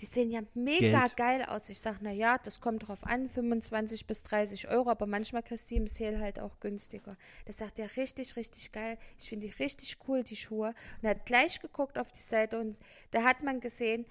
[0.01, 1.17] Die sehen ja mega Geld.
[1.17, 1.69] geil aus.
[1.71, 5.71] Ich sage, na ja, das kommt drauf an, 25 bis 30 Euro, aber manchmal kriegst
[5.71, 7.17] du die im Sale halt auch günstiger.
[7.47, 8.97] Das sagt er richtig, richtig geil.
[9.19, 10.69] Ich finde die richtig cool, die Schuhe.
[10.69, 12.79] Und er hat gleich geguckt auf die Seite und
[13.11, 14.07] da hat man gesehen,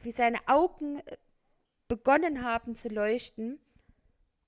[0.00, 1.16] wie seine Augen äh,
[1.88, 3.58] begonnen haben zu leuchten.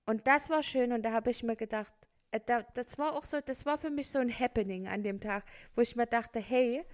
[0.06, 1.92] Und das war schön und da habe ich mir gedacht,
[2.30, 5.20] äh, da, das war auch so, das war für mich so ein Happening an dem
[5.20, 5.44] Tag,
[5.74, 6.84] wo ich mir dachte, hey,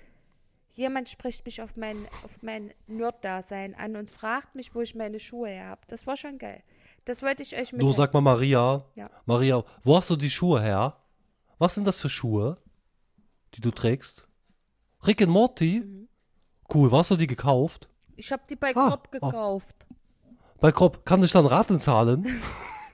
[0.74, 5.20] jemand spricht mich auf mein, auf mein Nerd-Dasein an und fragt mich, wo ich meine
[5.20, 5.82] Schuhe her habe.
[5.88, 6.62] Das war schon geil.
[7.04, 7.94] Das wollte ich euch Du mitteilen.
[7.96, 8.84] sag mal, Maria.
[8.94, 9.10] Ja.
[9.26, 10.96] Maria, wo hast du die Schuhe her?
[11.58, 12.58] Was sind das für Schuhe,
[13.54, 14.24] die du trägst?
[15.06, 15.80] Rick and Morty?
[15.80, 16.08] Mhm.
[16.72, 17.88] Cool, wo hast du die gekauft?
[18.16, 19.10] Ich habe die bei Ah, Krop oh.
[19.18, 19.86] gekauft.
[20.60, 22.26] Bei Krop, kann ich dann Raten zahlen?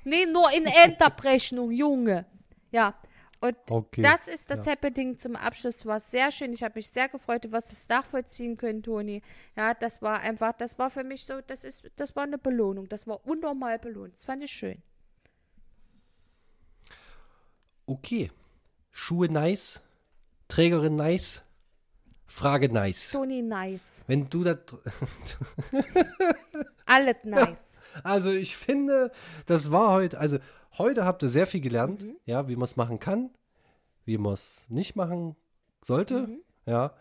[0.05, 2.25] Nee, nur in Endabrechnung, Junge.
[2.71, 2.95] Ja.
[3.41, 4.03] Und Okay.
[4.03, 5.87] das ist das Happening zum Abschluss.
[5.87, 6.53] War sehr schön.
[6.53, 9.23] Ich habe mich sehr gefreut, du wirst es nachvollziehen können, Toni.
[9.57, 12.89] Ja, das war einfach, das war für mich so, das ist, das war eine Belohnung.
[12.89, 14.17] Das war unnormal belohnt.
[14.17, 14.83] Das fand ich schön.
[17.87, 18.31] Okay.
[18.91, 19.83] Schuhe nice.
[20.49, 21.43] Trägerin nice.
[22.27, 23.11] Frage nice.
[23.11, 24.05] Toni nice.
[24.07, 24.59] Wenn du da.
[26.87, 27.81] Alles nice.
[28.03, 29.11] Also ich finde,
[29.47, 30.19] das war heute.
[30.19, 30.39] Also
[30.79, 32.17] heute habt ihr sehr viel gelernt, Mhm.
[32.27, 33.31] ja, wie man es machen kann,
[34.05, 35.37] wie man es nicht machen
[35.85, 36.27] sollte.
[36.29, 36.41] Mhm.
[36.67, 36.93] Ja.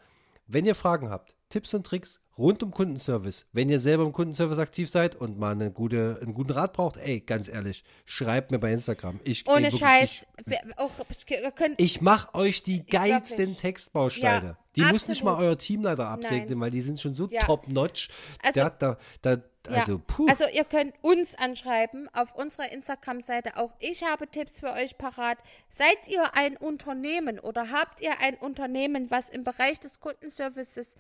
[0.48, 4.60] Wenn ihr Fragen habt, Tipps und Tricks rund um Kundenservice, wenn ihr selber im Kundenservice
[4.60, 8.60] aktiv seid und mal eine gute, einen guten Rat braucht, ey, ganz ehrlich, schreibt mir
[8.60, 9.20] bei Instagram.
[9.24, 10.28] Ich, ey, Ohne wirklich, Scheiß.
[10.46, 13.58] Wir, auch, Ich, ich mache euch die geilsten Wirklich.
[13.58, 14.46] Textbausteine.
[14.50, 15.50] Ja, die muss nicht mal absolut.
[15.52, 16.60] euer Teamleiter absegnen, Nein.
[16.60, 17.42] weil die sind schon so Ja.
[17.42, 18.10] top-notch.
[18.44, 20.02] Also- da, da, da, also, ja.
[20.08, 20.28] puh.
[20.28, 23.58] also ihr könnt uns anschreiben auf unserer Instagram-Seite.
[23.58, 25.38] Auch ich habe Tipps für euch parat.
[25.70, 30.96] Seid ihr ein Unternehmen oder habt ihr ein Unternehmen, was im Bereich des Kundenservices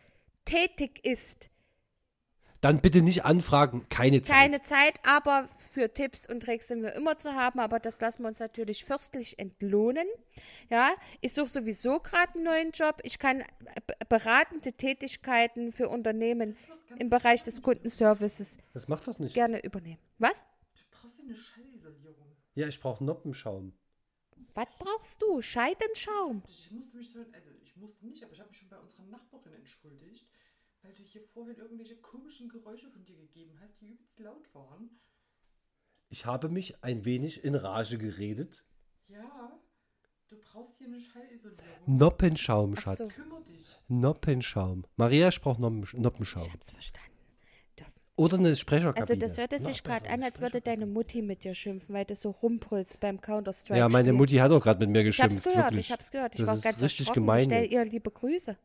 [0.46, 1.50] tätig ist?
[2.62, 4.36] Dann bitte nicht anfragen, keine Zeit.
[4.36, 8.24] Keine Zeit, aber für Tipps und Tricks sind wir immer zu haben, aber das lassen
[8.24, 10.08] wir uns natürlich fürstlich entlohnen.
[10.70, 10.90] Ja,
[11.22, 13.00] ich suche sowieso gerade einen neuen Job.
[13.04, 13.44] Ich kann
[14.10, 16.56] beratende Tätigkeiten für Unternehmen
[16.98, 19.34] im Bereich des Kundenservices Das macht das nicht.
[19.36, 20.00] gerne übernehmen.
[20.18, 20.44] Was?
[20.92, 22.36] Brauchst du eine Schallisolierung?
[22.56, 23.74] Ja, ich brauche Noppenschaum.
[24.56, 25.42] Was brauchst du?
[25.42, 26.42] Scheidenschaum.
[26.48, 29.04] Ich musste mich so, also ich musste nicht, aber ich habe mich schon bei unserer
[29.04, 30.28] Nachbarin entschuldigt,
[30.88, 34.90] weil du hier vorhin irgendwelche komischen Geräusche von dir gegeben hast, die übelst laut waren.
[36.10, 38.64] Ich habe mich ein wenig in Rage geredet.
[39.10, 39.60] Ja,
[40.30, 41.62] du brauchst hier eine Schallisolierung.
[41.86, 42.98] Noppenschaum, Ach Schatz.
[43.00, 43.08] so.
[43.08, 43.78] Kümmer dich.
[43.90, 44.86] Noppenschaum.
[44.96, 46.44] Maria sprach Noppen, Noppenschaum.
[46.44, 47.12] Ich hab's verstanden.
[48.20, 49.04] Oder eine Sprecherkabine.
[49.04, 52.04] Also das hörte Noch sich gerade an, als würde deine Mutti mit dir schimpfen, weil
[52.04, 53.78] du so rumbrüllst beim Counter-Strike.
[53.78, 54.12] Ja, meine.
[54.12, 55.44] Mutti hat auch gerade mit mir Ich hab's geschimpft.
[55.44, 55.86] gehört, wirklich.
[55.86, 56.34] ich hab's gehört.
[56.34, 57.22] Ich das war ist ganz richtig erschrocken.
[57.22, 57.38] gemein.
[57.48, 57.74] Bestell jetzt.
[57.74, 58.58] ihr liebe Grüße.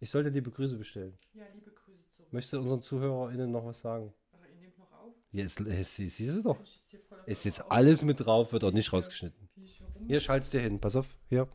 [0.00, 1.18] Ich sollte die Begrüße bestellen.
[1.34, 2.32] Ja, liebe Grüße zurück.
[2.32, 4.12] Möchtest du unseren ZuhörerInnen noch was sagen?
[4.32, 5.12] Aber ihr nehmt noch auf.
[5.32, 6.58] Ja, ist, ist, siehst du doch.
[7.26, 9.48] Ist jetzt Auf- alles mit drauf, wird auch nicht rausgeschnitten.
[10.06, 10.78] Hier schalt's dir hin.
[10.80, 11.06] Pass auf.
[11.28, 11.48] Hier.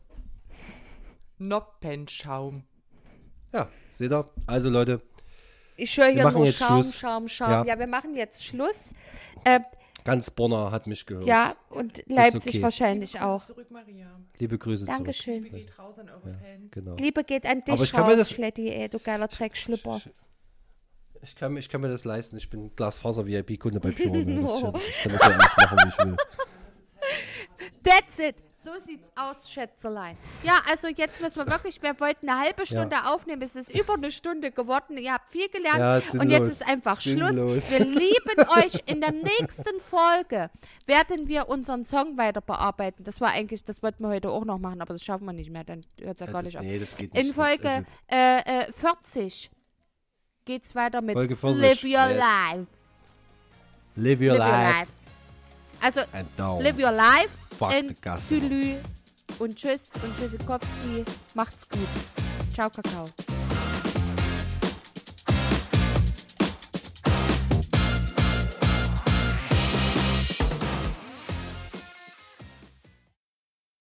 [1.38, 2.64] Noppenschaum.
[3.52, 4.28] Ja, seht ihr?
[4.46, 5.00] Also, Leute,
[5.76, 6.98] Ich höre hier machen nur jetzt Schaum, Schluss.
[6.98, 7.50] Schaum, Schaum.
[7.50, 7.64] Ja.
[7.64, 7.78] Ja.
[7.78, 8.94] wir machen jetzt Schluss.
[9.44, 9.60] Äh,
[10.04, 11.24] ganz Bonner hat mich gehört.
[11.24, 12.62] ja, und Leipzig okay.
[12.62, 13.46] wahrscheinlich auch.
[13.46, 14.20] Zurück, Maria.
[14.38, 14.96] Liebe Grüße zurück.
[14.98, 15.42] Dankeschön.
[15.44, 16.70] Liebe geht raus an eure Fans.
[16.70, 16.94] Genau.
[16.96, 20.00] Liebe geht an dich Aber ich kann mir raus, das- Schletti, ey, du geiler Dreckschlipper.
[21.24, 22.36] Ich kann, ich kann mir das leisten.
[22.36, 24.24] Ich bin Glasfaser-VIP-Kunde bei Pure.
[24.24, 24.42] Ne?
[24.42, 24.76] Das stimmt.
[24.88, 26.16] Ich kann das ja alles machen, wie ich will.
[27.84, 28.36] That's it.
[28.64, 30.16] So sieht's aus, Schätzelein.
[30.44, 33.94] Ja, also jetzt müssen wir wirklich, wir wollten eine halbe Stunde aufnehmen, es ist über
[33.94, 34.98] eine Stunde geworden.
[34.98, 35.80] Ihr habt viel gelernt
[36.12, 37.32] Ja, und jetzt ist einfach Sinnlos.
[37.32, 37.70] Schluss.
[37.72, 38.80] Wir lieben euch.
[38.86, 40.48] In der nächsten Folge
[40.86, 43.02] werden wir unseren Song weiter bearbeiten.
[43.02, 45.50] Das war eigentlich, das wollten wir heute auch noch machen, aber das schaffen wir nicht
[45.50, 46.64] mehr, dann hört es ja, Ja, gar das, nicht auf.
[46.64, 47.26] nee, das geht nicht.
[47.26, 49.50] In Folge äh, äh, 40
[50.44, 52.18] geht's weiter mit Folge 40, Live Your yes.
[52.20, 52.66] Life.
[53.96, 54.92] live your Live Your life Life.
[55.80, 56.00] Also
[56.62, 57.41] Live Your Life
[59.56, 61.04] Tschüss und Tschüssikowski.
[61.34, 61.80] Macht's gut.
[62.54, 63.08] Ciao, Kakao.